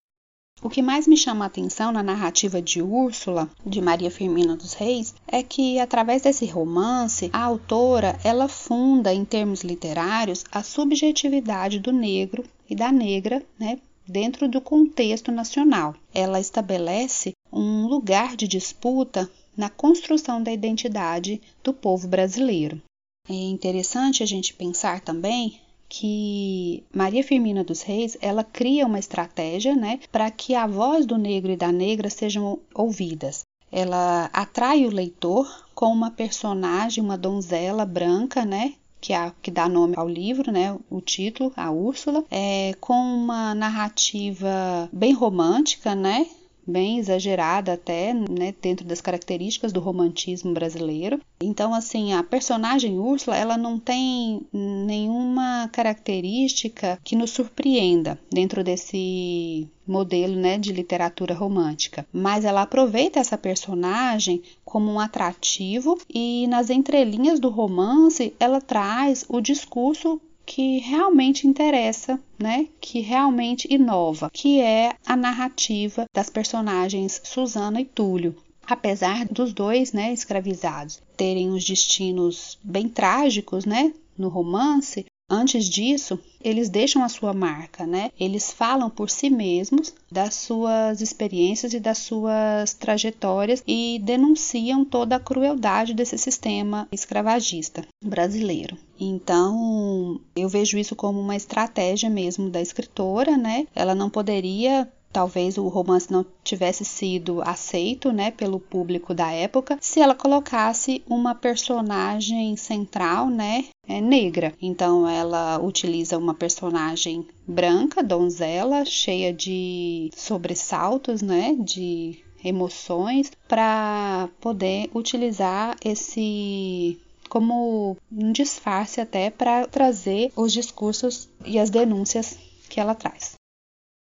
[0.63, 4.73] O que mais me chama a atenção na narrativa de Úrsula, de Maria Firmina dos
[4.73, 11.79] Reis, é que através desse romance, a autora, ela funda em termos literários a subjetividade
[11.79, 15.95] do negro e da negra, né, dentro do contexto nacional.
[16.15, 22.81] Ela estabelece um lugar de disputa na construção da identidade do povo brasileiro.
[23.29, 25.61] É interessante a gente pensar também
[25.97, 31.17] que Maria Firmina dos Reis ela cria uma estratégia né, para que a voz do
[31.17, 33.45] negro e da negra sejam ouvidas.
[33.71, 39.53] Ela atrai o leitor com uma personagem, uma donzela branca, né, que, é a, que
[39.53, 45.95] dá nome ao livro, né, o título, a Úrsula, é, com uma narrativa bem romântica,
[45.95, 46.27] né,
[46.67, 51.21] bem exagerada até, né, dentro das características do romantismo brasileiro.
[51.41, 59.69] Então, assim, a personagem Úrsula, ela não tem nenhuma característica que nos surpreenda dentro desse
[59.87, 66.71] modelo, né, de literatura romântica, mas ela aproveita essa personagem como um atrativo e nas
[66.71, 72.69] entrelinhas do romance ela traz o discurso que realmente interessa, né?
[72.81, 78.37] Que realmente inova, que é a narrativa das personagens Susana e Túlio.
[78.67, 86.19] Apesar dos dois, né, escravizados, terem os destinos bem trágicos, né, no romance, Antes disso,
[86.41, 88.11] eles deixam a sua marca, né?
[88.21, 95.17] Eles falam por si mesmos das suas experiências e das suas trajetórias e denunciam toda
[95.17, 98.77] a crueldade desse sistema escravagista brasileiro.
[99.01, 103.67] Então, eu vejo isso como uma estratégia mesmo da escritora, né?
[103.75, 109.79] Ela não poderia talvez o romance não tivesse sido aceito, né, pelo público da época,
[109.81, 114.53] se ela colocasse uma personagem central, né, é, negra.
[114.61, 124.91] Então ela utiliza uma personagem branca, donzela, cheia de sobressaltos, né, de emoções, para poder
[124.95, 132.95] utilizar esse como um disfarce até para trazer os discursos e as denúncias que ela
[132.95, 133.35] traz.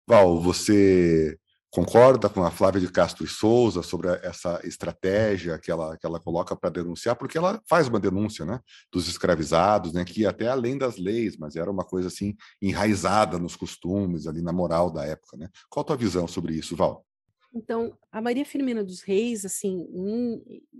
[0.09, 1.37] Val, você
[1.71, 6.19] concorda com a Flávia de Castro e Souza sobre essa estratégia que ela, que ela
[6.19, 7.17] coloca para denunciar?
[7.17, 8.61] Porque ela faz uma denúncia né,
[8.93, 13.57] dos escravizados, né, que até além das leis, mas era uma coisa assim enraizada nos
[13.57, 15.37] costumes, ali na moral da época.
[15.37, 15.49] Né?
[15.69, 17.05] Qual a tua visão sobre isso, Val?
[17.53, 19.85] Então, a Maria Firmina dos Reis, assim,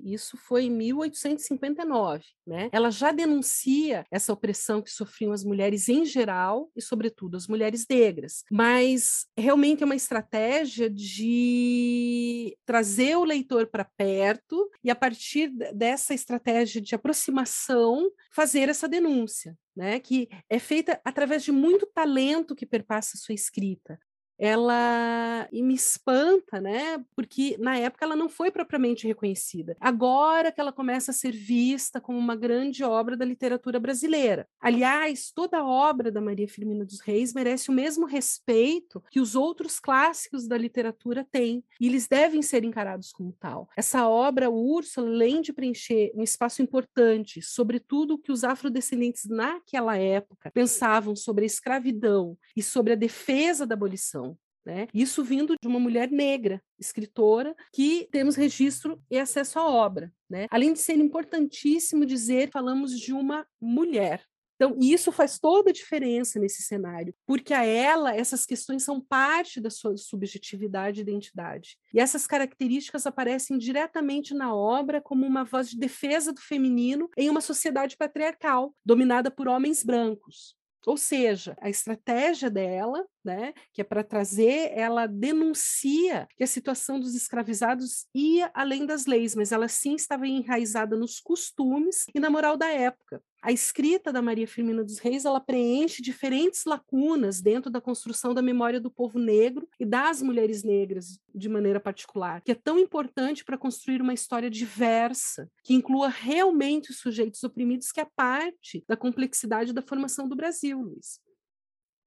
[0.05, 2.69] isso foi em 1859, né?
[2.73, 7.87] Ela já denuncia essa opressão que sofriam as mulheres em geral e, sobretudo, as mulheres
[7.89, 8.45] negras.
[8.51, 16.15] Mas realmente é uma estratégia de trazer o leitor para perto e, a partir dessa
[16.15, 19.57] estratégia de aproximação, fazer essa denúncia.
[19.77, 23.99] Né, que é feita através de muito talento que perpassa sua escrita
[24.41, 27.05] ela me espanta, né?
[27.15, 29.77] Porque na época ela não foi propriamente reconhecida.
[29.79, 34.49] Agora que ela começa a ser vista como uma grande obra da literatura brasileira.
[34.59, 39.35] Aliás, toda a obra da Maria Firmina dos Reis merece o mesmo respeito que os
[39.35, 43.69] outros clássicos da literatura têm, e eles devem ser encarados como tal.
[43.77, 49.27] Essa obra, o Úrsula, além de preencher um espaço importante, sobretudo o que os afrodescendentes
[49.27, 54.30] naquela época pensavam sobre a escravidão e sobre a defesa da abolição,
[54.65, 54.87] né?
[54.93, 60.13] Isso vindo de uma mulher negra, escritora, que temos registro e acesso à obra.
[60.29, 60.47] Né?
[60.51, 64.25] Além de ser importantíssimo dizer, falamos de uma mulher.
[64.61, 69.59] Então, isso faz toda a diferença nesse cenário, porque a ela essas questões são parte
[69.59, 71.79] da sua subjetividade e identidade.
[71.95, 77.31] E essas características aparecem diretamente na obra como uma voz de defesa do feminino em
[77.31, 80.55] uma sociedade patriarcal, dominada por homens brancos.
[80.87, 86.99] Ou seja, a estratégia dela, né, que é para trazer, ela denuncia que a situação
[86.99, 92.31] dos escravizados ia além das leis, mas ela sim estava enraizada nos costumes e na
[92.31, 97.71] moral da época a escrita da Maria Firmina dos Reis ela preenche diferentes lacunas dentro
[97.71, 102.53] da construção da memória do povo negro e das mulheres negras de maneira particular, que
[102.53, 108.01] é tão importante para construir uma história diversa, que inclua realmente os sujeitos oprimidos, que
[108.01, 111.21] é parte da complexidade da formação do Brasil, Luiz.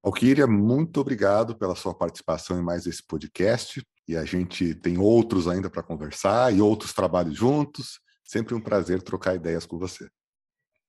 [0.04, 3.82] Alquíria, muito obrigado pela sua participação em mais esse podcast.
[4.06, 8.01] E a gente tem outros ainda para conversar e outros trabalhos juntos.
[8.22, 10.10] Sempre um prazer trocar ideias com você.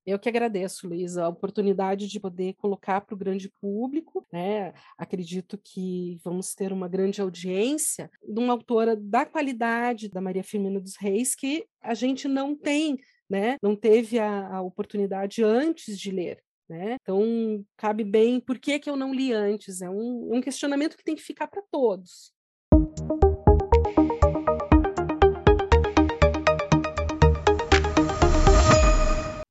[0.05, 4.27] Eu que agradeço, Luiz, a oportunidade de poder colocar para o grande público.
[4.33, 4.75] Né?
[4.99, 10.81] Acredito que vamos ter uma grande audiência de uma autora da qualidade da Maria Firmina
[10.81, 12.99] dos Reis, que a gente não tem,
[13.31, 13.57] né?
[13.63, 16.43] não teve a, a oportunidade antes de ler.
[16.69, 16.97] Né?
[17.03, 19.83] Então, cabe bem, por que, que eu não li antes?
[19.83, 22.33] É um, é um questionamento que tem que ficar para todos.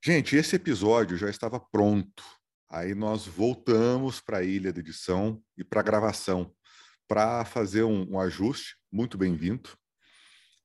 [0.04, 2.24] Gente, esse episódio já estava pronto.
[2.70, 6.52] Aí nós voltamos para a ilha de edição e para a gravação
[7.08, 9.70] para fazer um, um ajuste, muito bem-vindo,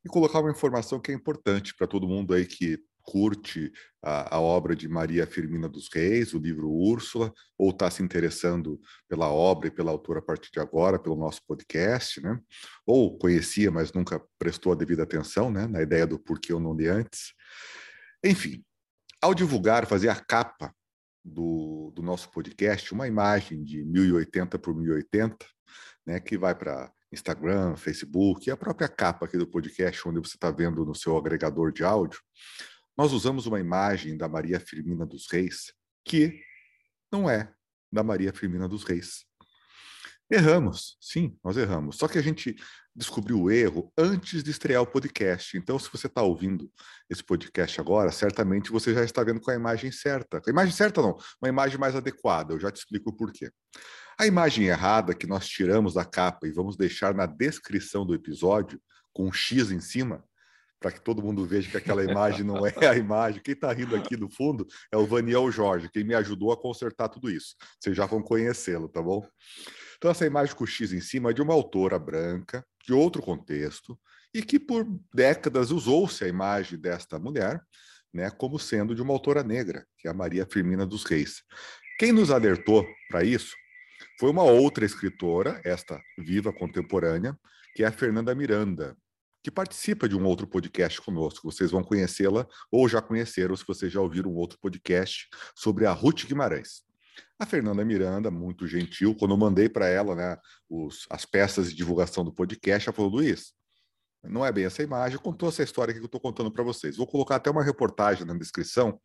[0.04, 2.78] e colocar uma informação que é importante para todo mundo aí que
[3.10, 8.02] curte a, a, obra de Maria Firmina dos Reis, o livro Úrsula, ou está se
[8.02, 8.78] interessando
[9.08, 12.38] pela obra e pela autora a partir de agora, pelo nosso podcast, né?
[12.84, 15.66] Ou conhecia, mas nunca prestou a devida atenção, né?
[15.66, 17.32] Na ideia do porquê eu não li antes.
[18.22, 18.62] Enfim,
[19.22, 20.70] ao divulgar, fazer a capa
[21.24, 25.34] do, do nosso podcast, uma imagem de 1080 por 1080,
[26.06, 30.36] né, que vai para Instagram, Facebook, e a própria capa aqui do podcast, onde você
[30.36, 32.20] está vendo no seu agregador de áudio,
[32.98, 35.72] nós usamos uma imagem da Maria Firmina dos Reis,
[36.04, 36.42] que
[37.12, 37.54] não é
[37.92, 39.24] da Maria Firmina dos Reis.
[40.28, 41.96] Erramos, sim, nós erramos.
[41.96, 42.56] Só que a gente
[42.94, 45.56] descobriu o erro antes de estrear o podcast.
[45.56, 46.70] Então, se você está ouvindo
[47.08, 50.42] esse podcast agora, certamente você já está vendo com a imagem certa.
[50.44, 52.52] A imagem certa não, uma imagem mais adequada.
[52.52, 53.50] Eu já te explico o porquê.
[54.18, 58.82] A imagem errada que nós tiramos da capa e vamos deixar na descrição do episódio
[59.12, 60.24] com um X em cima,
[60.80, 63.42] para que todo mundo veja que aquela imagem não é a imagem.
[63.42, 67.08] Quem está rindo aqui no fundo é o Vaniel Jorge, quem me ajudou a consertar
[67.08, 67.54] tudo isso.
[67.80, 69.26] Vocês já vão conhecê-lo, tá bom?
[69.96, 73.98] Então, essa imagem com X em cima é de uma autora branca, de outro contexto,
[74.32, 77.60] e que por décadas usou-se a imagem desta mulher
[78.12, 81.42] né, como sendo de uma autora negra, que é a Maria Firmina dos Reis.
[81.98, 83.54] Quem nos alertou para isso
[84.18, 87.36] foi uma outra escritora, esta viva contemporânea,
[87.74, 88.96] que é a Fernanda Miranda,
[89.48, 91.50] que participa de um outro podcast conosco.
[91.50, 95.26] Vocês vão conhecê-la ou já conheceram se vocês já ouviram um outro podcast
[95.56, 96.82] sobre a Ruth Guimarães.
[97.38, 100.36] A Fernanda Miranda, muito gentil, quando eu mandei para ela né,
[100.68, 103.54] os, as peças de divulgação do podcast, ela falou: Luiz,
[104.22, 106.96] não é bem essa imagem, contou essa história que eu estou contando para vocês.
[106.96, 109.00] Vou colocar até uma reportagem na descrição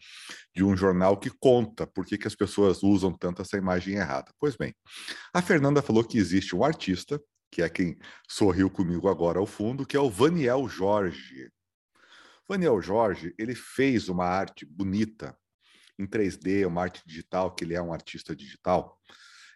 [0.53, 4.31] de um jornal que conta por que, que as pessoas usam tanto essa imagem errada.
[4.37, 4.75] Pois bem,
[5.33, 7.21] a Fernanda falou que existe um artista,
[7.53, 7.95] que é quem
[8.27, 11.51] sorriu comigo agora ao fundo, que é o Vaniel Jorge.
[12.49, 15.37] Vaniel Jorge, ele fez uma arte bonita
[15.99, 18.99] em 3D, uma arte digital, que ele é um artista digital,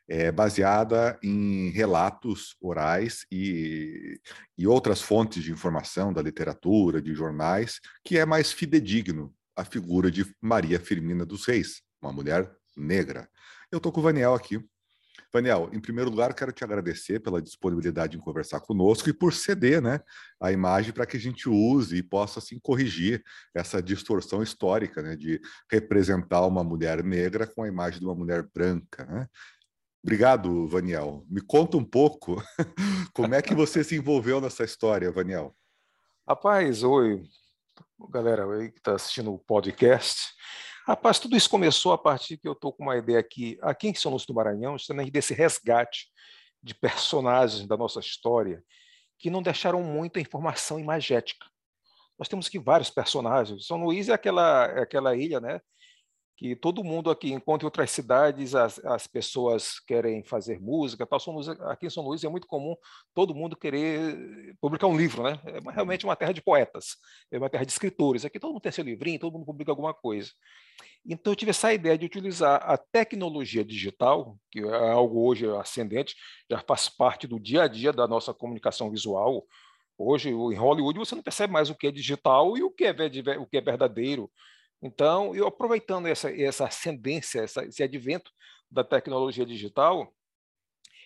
[0.07, 4.21] é, baseada em relatos orais e,
[4.55, 10.11] e outras fontes de informação da literatura, de jornais, que é mais fidedigno a figura
[10.11, 13.27] de Maria Firmina dos Reis, uma mulher negra.
[13.71, 14.63] Eu estou com o Vaniel aqui
[15.37, 19.79] Daniel, em primeiro lugar, quero te agradecer pela disponibilidade em conversar conosco e por ceder
[19.79, 19.99] né,
[20.41, 23.23] a imagem para que a gente use e possa assim, corrigir
[23.53, 25.39] essa distorção histórica né, de
[25.71, 29.05] representar uma mulher negra com a imagem de uma mulher branca.
[29.05, 29.27] Né?
[30.03, 31.23] Obrigado, Vaniel.
[31.29, 32.41] Me conta um pouco
[33.13, 35.55] como é que você se envolveu nessa história, Vaniel.
[36.27, 37.23] Rapaz, oi,
[38.09, 40.35] galera aí que está assistindo o podcast.
[40.87, 43.93] Rapaz, tudo isso começou a partir que eu estou com uma ideia aqui, aqui em
[43.93, 46.07] São Luís do Maranhão, justamente desse resgate
[46.63, 48.63] de personagens da nossa história
[49.19, 51.45] que não deixaram muita informação imagética.
[52.17, 53.67] Nós temos aqui vários personagens.
[53.67, 55.59] São Luís é aquela, é aquela ilha, né?
[56.37, 61.19] Que todo mundo aqui, enquanto em outras cidades as, as pessoas querem fazer música, tal,
[61.67, 62.75] aqui em São Luís é muito comum
[63.11, 65.39] todo mundo querer publicar um livro, né?
[65.45, 66.97] É realmente uma terra de poetas,
[67.31, 68.23] é uma terra de escritores.
[68.23, 70.29] Aqui todo mundo tem seu livrinho, todo mundo publica alguma coisa.
[71.03, 76.15] Então eu tive essa ideia de utilizar a tecnologia digital, que é algo hoje ascendente,
[76.49, 79.43] já faz parte do dia a dia da nossa comunicação visual.
[79.97, 82.91] Hoje, em Hollywood, você não percebe mais o que é digital e o que é,
[83.39, 84.29] o que é verdadeiro
[84.81, 88.31] então, eu aproveitando essa, essa ascendência, essa, esse advento
[88.69, 90.13] da tecnologia digital,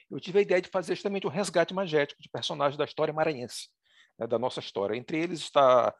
[0.10, 3.70] eu tive a ideia de fazer justamente um resgate magético de personagens da história maranhense,
[4.20, 4.96] né, da nossa história.
[4.96, 5.96] Entre eles está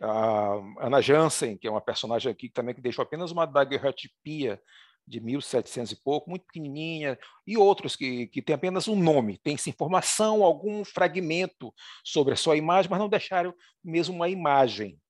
[0.00, 4.60] a Ana Jansen, que é uma personagem aqui também que deixou apenas uma daguerreotipia
[5.04, 9.68] de 1700 e pouco, muito pequenininha, e outros que, que têm apenas um nome, tem-se
[9.68, 13.52] informação, algum fragmento sobre a sua imagem, mas não deixaram
[13.82, 15.00] mesmo uma imagem.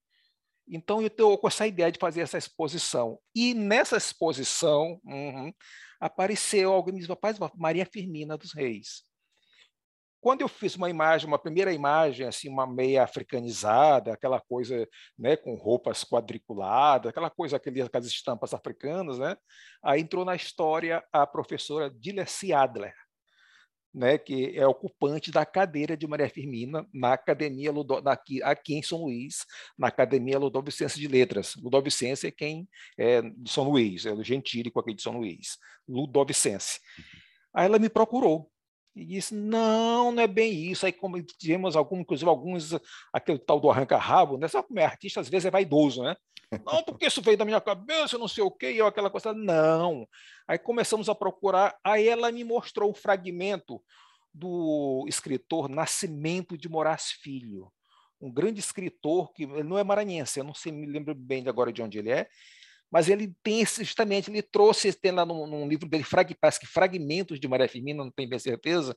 [0.70, 3.18] Então, eu estou com essa ideia de fazer essa exposição.
[3.34, 5.52] E nessa exposição, uhum,
[6.00, 9.02] apareceu alguém me disse, rapaz, Maria Firmina dos Reis.
[10.20, 14.86] Quando eu fiz uma imagem, uma primeira imagem, assim, uma meia africanizada, aquela coisa,
[15.18, 19.34] né, com roupas quadriculadas, aquela coisa, aquelas estampas africanas, né,
[19.82, 22.94] aí entrou na história a professora Dilessi Adler,
[23.92, 28.82] né, que é ocupante da cadeira de Maria Firmina na Academia Ludo, aqui, aqui em
[28.82, 29.44] São Luís,
[29.78, 31.54] na Academia Ludovicense de Letras.
[31.56, 32.68] Ludovicense é quem
[32.98, 36.78] é de São Luís, é o gentílico aqui de São Luís, Ludovicense.
[37.52, 38.50] Aí ela me procurou
[38.94, 40.86] e disse: não, não é bem isso.
[40.86, 42.72] Aí, como tivemos algum, inclusive alguns,
[43.12, 44.48] aquele tal do arranca-rabo, né?
[44.48, 46.16] Sabe como é artista, às vezes é vaidoso, né?
[46.66, 49.32] Não, porque isso veio da minha cabeça, não sei o quê, e aquela coisa.
[49.32, 50.06] Não.
[50.48, 53.80] Aí começamos a procurar, aí ela me mostrou o fragmento
[54.34, 57.72] do escritor Nascimento de Moraes Filho,
[58.20, 61.82] um grande escritor que não é maranhense, eu não sei, me lembro bem agora de
[61.82, 62.28] onde ele é,
[62.90, 66.66] mas ele tem justamente, ele trouxe, tem lá num, num livro dele, frag, parece que
[66.66, 68.96] fragmentos de Maria Firmina, não tenho bem certeza,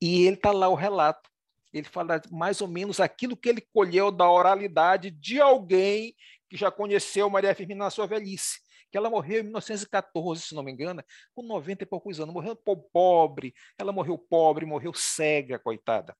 [0.00, 1.28] e ele está lá o relato.
[1.72, 6.14] Ele fala mais ou menos aquilo que ele colheu da oralidade de alguém
[6.48, 8.60] que já conheceu Maria Firmina na sua velhice.
[8.90, 11.04] Que ela morreu em 1914, se não me engano,
[11.34, 12.32] com 90 e poucos anos.
[12.32, 12.56] Morreu
[12.90, 16.16] pobre, ela morreu pobre, morreu cega, coitada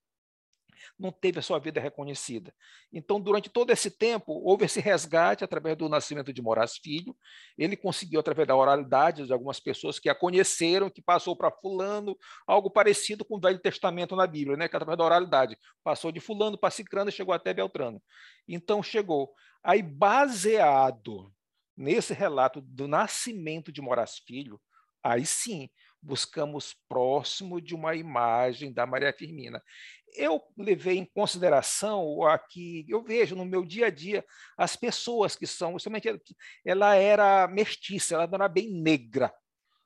[0.99, 2.55] não teve a sua vida reconhecida.
[2.93, 7.17] Então, durante todo esse tempo, houve esse resgate através do nascimento de Moraes Filho.
[7.57, 12.17] Ele conseguiu, através da oralidade de algumas pessoas que a conheceram, que passou para Fulano,
[12.47, 14.69] algo parecido com o Velho Testamento na Bíblia, né?
[14.69, 18.03] que através da oralidade passou de Fulano para Cicrano e chegou até Beltrano.
[18.47, 19.33] Então, chegou.
[19.63, 21.33] Aí, baseado
[21.77, 24.61] nesse relato do nascimento de Moraes Filho,
[25.03, 25.71] aí sim
[26.03, 29.63] buscamos próximo de uma imagem da Maria Firmina
[30.15, 34.25] eu levei em consideração aqui, eu vejo no meu dia a dia
[34.57, 36.09] as pessoas que são, justamente
[36.65, 39.33] ela era mestiça, ela não era bem negra,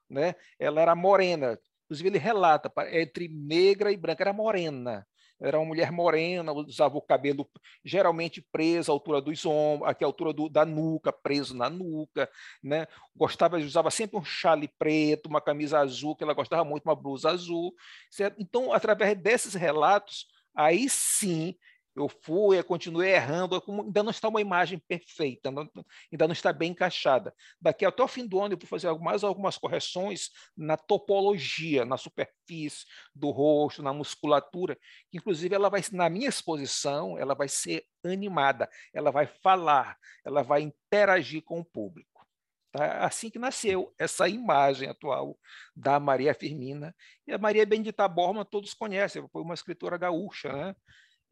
[0.08, 0.34] né?
[0.58, 1.58] ela era morena.
[1.84, 5.06] Inclusive, ele relata, entre negra e branca, era morena.
[5.42, 7.48] Era uma mulher morena, usava o cabelo
[7.84, 12.30] geralmente preso à altura dos ombros, aqui à altura do, da nuca, preso na nuca,
[12.62, 12.86] né?
[13.14, 17.30] Gostava, usava sempre um chale preto, uma camisa azul, que ela gostava muito, uma blusa
[17.30, 17.74] azul.
[18.10, 18.36] Certo?
[18.38, 21.56] Então, através desses relatos, aí sim
[21.94, 26.70] eu fui, eu continuei errando, ainda não está uma imagem perfeita, ainda não está bem
[26.70, 27.34] encaixada.
[27.60, 31.96] Daqui até o fim do ano eu vou fazer mais algumas correções na topologia, na
[31.96, 34.78] superfície do rosto, na musculatura,
[35.12, 40.62] inclusive ela vai, na minha exposição, ela vai ser animada, ela vai falar, ela vai
[40.62, 42.26] interagir com o público.
[42.72, 43.04] Tá?
[43.04, 45.38] Assim que nasceu essa imagem atual
[45.76, 46.96] da Maria Firmina.
[47.26, 50.74] E a Maria Bendita Borma todos conhecem, foi uma escritora gaúcha, né?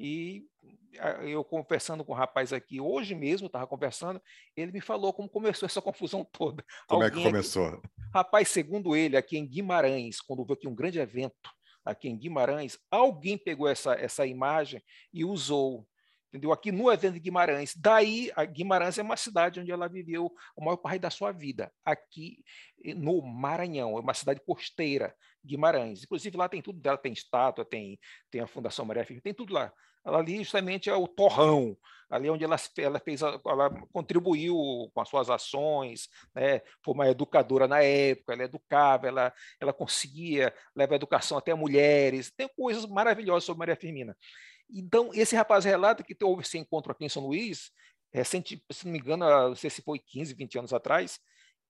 [0.01, 0.49] E
[1.23, 4.21] eu conversando com o rapaz aqui, hoje mesmo, estava conversando,
[4.57, 6.65] ele me falou como começou essa confusão toda.
[6.89, 7.67] Como Alguém é que começou?
[7.67, 11.51] Aqui, rapaz, segundo ele, aqui em Guimarães, quando houve aqui um grande evento,
[11.85, 14.83] aqui em Guimarães, alguém pegou essa, essa imagem
[15.13, 15.87] e usou
[16.31, 16.53] entendeu?
[16.53, 17.75] Aqui no evento de Guimarães.
[17.77, 22.45] Daí, Guimarães é uma cidade onde ela viveu o maior parte da sua vida, aqui
[22.97, 25.13] no Maranhão, é uma cidade costeira,
[25.45, 26.05] Guimarães.
[26.05, 27.99] Inclusive lá tem tudo dela, tem estátua, tem,
[28.31, 29.73] tem a Fundação Maria Filho, tem tudo lá.
[30.05, 31.77] Ali justamente é o torrão,
[32.09, 36.61] ali onde ela, ela fez, ela contribuiu com as suas ações, né?
[36.83, 42.33] Foi uma educadora na época, ela educava, ela, ela conseguia levar educação até mulheres.
[42.37, 44.17] Tem coisas maravilhosas sobre Maria Firmina.
[44.73, 47.71] Então, esse rapaz relata que houve esse encontro aqui em São Luís,
[48.13, 51.21] recente, se não me engano, não sei se foi 15, 20 anos atrás,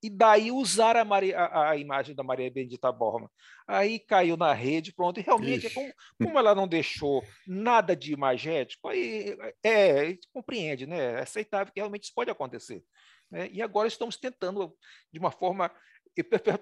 [0.03, 3.31] e daí usar a, Maria, a, a, imagem da Maria Bendita Borma.
[3.67, 8.89] Aí caiu na rede, pronto, e realmente, como, como, ela não deixou nada de imagético,
[8.89, 11.19] aí é, compreende, né?
[11.19, 12.83] É aceitável que realmente isso pode acontecer.
[13.31, 13.49] Né?
[13.53, 14.75] E agora estamos tentando,
[15.13, 15.71] de uma forma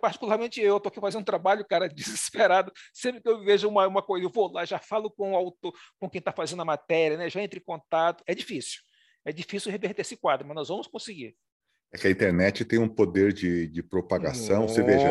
[0.01, 2.73] particularmente eu estou aqui fazendo um trabalho, cara, desesperado.
[2.93, 5.73] Sempre que eu vejo uma, uma coisa, eu vou lá, já falo com o autor,
[5.99, 7.31] com quem está fazendo a matéria, né?
[7.31, 8.23] já entro em contato.
[8.27, 8.81] É difícil.
[9.25, 11.37] É difícil reverter esse quadro, mas nós vamos conseguir.
[11.91, 14.59] É que a internet tem um poder de, de propagação.
[14.59, 15.09] Muito, Você veja,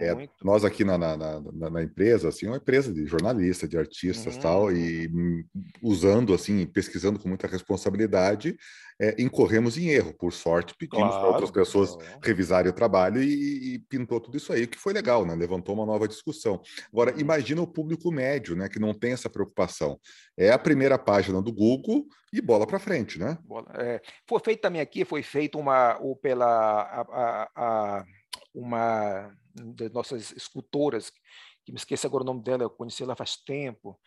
[0.00, 0.32] é, muito.
[0.44, 4.40] nós aqui na, na, na, na, empresa, assim, uma empresa de jornalistas, de artistas, uhum.
[4.40, 5.42] tal, e hum,
[5.82, 8.54] usando assim, pesquisando com muita responsabilidade,
[9.00, 10.12] é, incorremos em erro.
[10.12, 12.20] Por sorte, pedimos claro, para outras pessoas claro.
[12.22, 15.34] revisarem o trabalho e, e, pintou tudo isso aí, o que foi legal, né?
[15.34, 16.60] Levantou uma nova discussão.
[16.92, 18.68] Agora, imagina o público médio, né?
[18.68, 19.98] Que não tem essa preocupação.
[20.36, 23.38] É a primeira página do Google e bola para frente, né?
[23.78, 28.04] É, foi feito também aqui, foi feito uma pela a, a, a,
[28.54, 31.10] uma das nossas escultoras,
[31.64, 33.98] que me esqueci agora o nome dela, eu conheci ela faz tempo.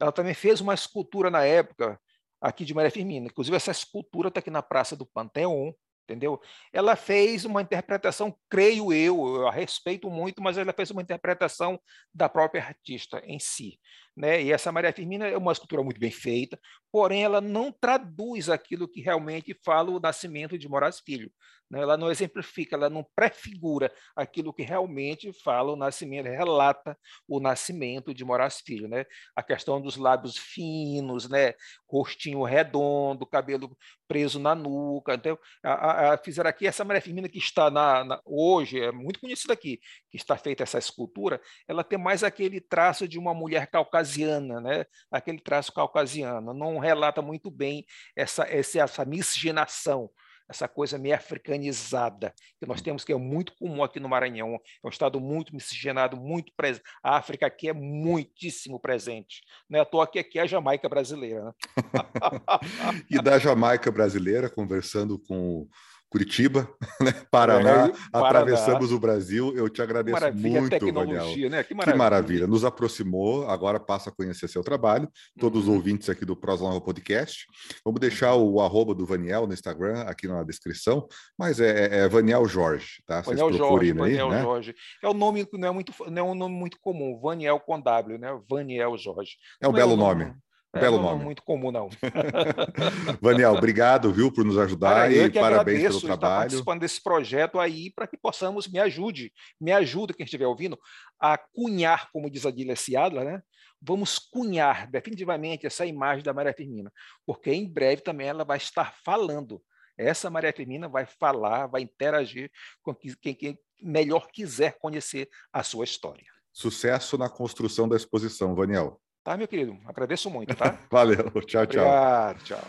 [0.00, 2.00] Ela também fez uma escultura na época
[2.40, 3.26] aqui de Maria Firmina.
[3.26, 5.74] Inclusive, essa escultura está aqui na Praça do Panteão,
[6.04, 6.40] entendeu?
[6.72, 11.78] Ela fez uma interpretação, creio eu, eu a respeito muito, mas ela fez uma interpretação
[12.12, 13.78] da própria artista em si.
[14.18, 14.42] Né?
[14.42, 16.58] E essa Maria Firmina é uma escultura muito bem feita,
[16.90, 21.30] porém ela não traduz aquilo que realmente fala o nascimento de Moraes Filho.
[21.70, 21.80] Né?
[21.80, 26.98] Ela não exemplifica, ela não prefigura aquilo que realmente fala o nascimento, relata
[27.28, 28.88] o nascimento de Moraes Filho.
[28.88, 29.04] Né?
[29.36, 31.54] A questão dos lábios finos, né?
[31.88, 33.76] rostinho redondo, cabelo
[34.08, 35.14] preso na nuca.
[35.14, 39.20] Então, a, a, fizeram aqui essa Maria Firmina que está na, na, hoje, é muito
[39.20, 39.78] conhecida aqui,
[40.10, 44.86] que está feita essa escultura, ela tem mais aquele traço de uma mulher caucasiana, né?
[45.10, 46.54] aquele traço caucasiano.
[46.54, 47.84] Não relata muito bem
[48.16, 50.10] essa, essa, essa miscigenação
[50.48, 54.54] essa coisa meio africanizada que nós temos, que é muito comum aqui no Maranhão.
[54.82, 56.84] É um estado muito miscigenado, muito presente.
[57.02, 59.42] A África aqui é muitíssimo presente.
[59.68, 61.44] Não é à toa que aqui é a Jamaica brasileira.
[61.44, 61.52] Né?
[63.10, 65.68] e da Jamaica brasileira, conversando com
[66.10, 66.68] Curitiba,
[67.00, 67.12] né?
[67.30, 69.54] Paraná, é, atravessamos o Brasil.
[69.54, 71.62] Eu te agradeço que maravilha, muito, tecnologia, Né?
[71.62, 71.92] Que maravilha.
[71.92, 72.46] que maravilha.
[72.46, 75.08] Nos aproximou, agora passa a conhecer seu trabalho.
[75.38, 75.72] Todos uhum.
[75.72, 77.46] os ouvintes aqui do Prosa Nova Podcast.
[77.84, 81.06] Vamos deixar o arroba do Vaniel no Instagram aqui na descrição,
[81.38, 83.20] mas é, é, é Vaniel Jorge, tá?
[83.20, 84.42] Vaniel Jorge, Vaniel né?
[84.42, 84.74] Jorge.
[85.02, 88.18] É um nome não é muito, não é um nome muito comum, Vaniel com W,
[88.18, 88.38] né?
[88.48, 89.32] Vaniel Jorge.
[89.60, 90.24] É um não belo é um nome.
[90.24, 90.36] nome.
[90.74, 91.18] É, Belo não, nome.
[91.18, 91.88] Não muito comum, não.
[93.22, 96.14] Vaniel, obrigado, viu, por nos ajudar e parabéns pelo trabalho.
[96.14, 100.78] Estar participando desse projeto aí para que possamos, me ajude, me ajuda quem estiver ouvindo,
[101.18, 103.42] a cunhar, como diz a Dília Ciadla, né?
[103.80, 106.92] Vamos cunhar definitivamente essa imagem da Maria Firmina,
[107.24, 109.62] porque em breve também ela vai estar falando.
[109.96, 112.50] Essa Maria Firmina vai falar, vai interagir
[112.82, 116.26] com quem, quem melhor quiser conhecer a sua história.
[116.52, 119.00] Sucesso na construção da exposição, Vaniel.
[119.28, 119.76] Tá, meu querido?
[119.84, 120.78] Agradeço muito, tá?
[120.90, 121.84] Valeu, tchau, tchau.
[121.84, 122.64] Obrigado, tchau.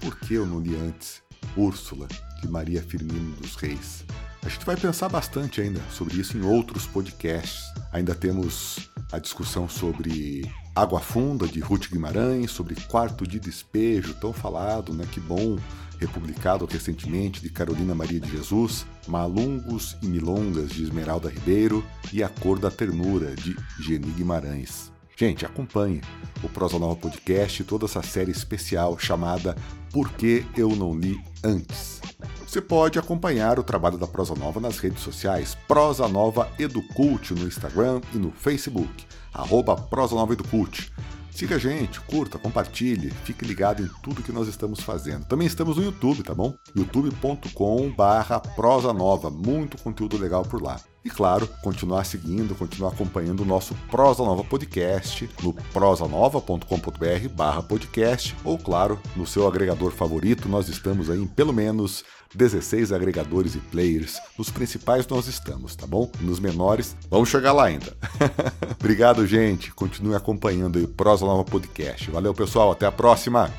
[0.00, 1.20] Por que eu não li antes
[1.56, 2.06] Úrsula,
[2.40, 4.04] de Maria Firmino dos Reis?
[4.44, 7.64] A gente vai pensar bastante ainda sobre isso em outros podcasts.
[7.92, 14.32] Ainda temos a discussão sobre Água Funda, de Ruth Guimarães, sobre Quarto de Despejo, tão
[14.32, 15.04] falado, né?
[15.10, 15.58] Que bom,
[15.98, 22.28] republicado recentemente, de Carolina Maria de Jesus, Malungos e Milongas, de Esmeralda Ribeiro, e A
[22.28, 24.93] Cor da Ternura, de Geni Guimarães.
[25.16, 26.00] Gente, acompanhe
[26.42, 29.54] o Prosa Nova Podcast e toda essa série especial chamada
[29.92, 32.00] Por que Eu Não Li Antes.
[32.44, 37.46] Você pode acompanhar o trabalho da Prosa Nova nas redes sociais Prosa Nova Educult no
[37.46, 40.92] Instagram e no Facebook, arroba Prosa Nova Educult.
[41.30, 45.26] Siga a gente, curta, compartilhe, fique ligado em tudo que nós estamos fazendo.
[45.26, 46.54] Também estamos no YouTube, tá bom?
[46.74, 50.80] youtube.com barra prosa nova, muito conteúdo legal por lá.
[51.04, 58.34] E claro, continuar seguindo, continuar acompanhando o nosso Prosa Nova Podcast no prosanova.com.br barra podcast
[58.42, 60.48] ou, claro, no seu agregador favorito.
[60.48, 62.02] Nós estamos aí em pelo menos
[62.34, 64.18] 16 agregadores e players.
[64.38, 66.10] Nos principais nós estamos, tá bom?
[66.20, 67.94] Nos menores, vamos chegar lá ainda.
[68.80, 69.72] Obrigado, gente.
[69.72, 72.10] Continue acompanhando o Prosa Nova Podcast.
[72.10, 72.72] Valeu, pessoal.
[72.72, 73.52] Até a próxima.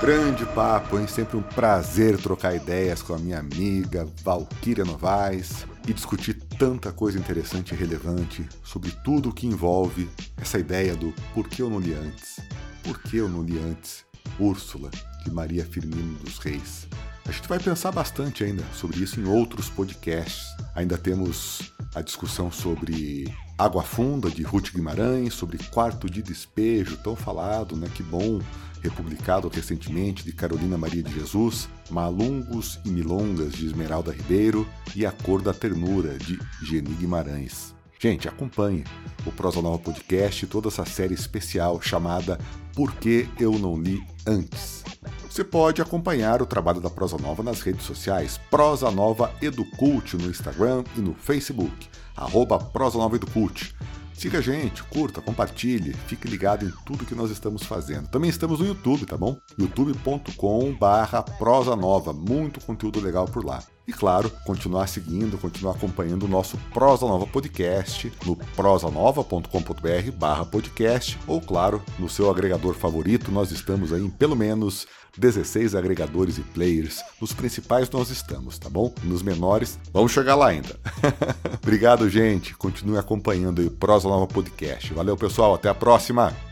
[0.00, 1.08] Grande papo, hein?
[1.08, 7.18] Sempre um prazer trocar ideias com a minha amiga Valquíria Novaes e discutir tanta coisa
[7.18, 10.08] interessante e relevante sobre tudo o que envolve
[10.40, 12.38] essa ideia do por que eu não li antes?
[12.84, 14.04] Por que eu não li antes?
[14.38, 14.88] Úrsula,
[15.24, 16.86] de Maria Firmino dos Reis.
[17.26, 20.46] A gente vai pensar bastante ainda sobre isso em outros podcasts.
[20.76, 27.16] Ainda temos a discussão sobre Água Funda, de Ruth Guimarães, sobre Quarto de Despejo, tão
[27.16, 27.88] falado, né?
[27.92, 28.40] Que bom,
[28.82, 35.12] republicado recentemente, de Carolina Maria de Jesus, Malungos e Milongas, de Esmeralda Ribeiro, e A
[35.12, 37.74] Cor da Ternura, de Geni Guimarães.
[38.00, 38.84] Gente, acompanhe
[39.26, 42.38] o Prosa Nova Podcast e toda essa série especial chamada
[42.72, 44.84] Por que Eu Não Li Antes.
[45.28, 50.30] Você pode acompanhar o trabalho da Prosa Nova nas redes sociais Prosa Nova Educult no
[50.30, 53.74] Instagram e no Facebook, arroba Prosa Nova Educult.
[54.18, 58.08] Siga a gente, curta, compartilhe, fique ligado em tudo que nós estamos fazendo.
[58.08, 59.38] Também estamos no YouTube, tá bom?
[59.56, 63.62] youtube.com barra prosa nova, muito conteúdo legal por lá.
[63.86, 71.16] E claro, continuar seguindo, continuar acompanhando o nosso Prosa Nova Podcast no prosanova.com.br barra podcast
[71.24, 73.30] ou, claro, no seu agregador favorito.
[73.30, 74.88] Nós estamos aí em pelo menos
[75.18, 77.02] 16 agregadores e players.
[77.20, 78.92] Nos principais nós estamos, tá bom?
[79.02, 80.78] Nos menores, vamos chegar lá ainda.
[81.62, 82.54] Obrigado, gente.
[82.54, 84.92] Continue acompanhando aí o Prosa Nova Podcast.
[84.94, 85.54] Valeu, pessoal.
[85.54, 86.47] Até a próxima.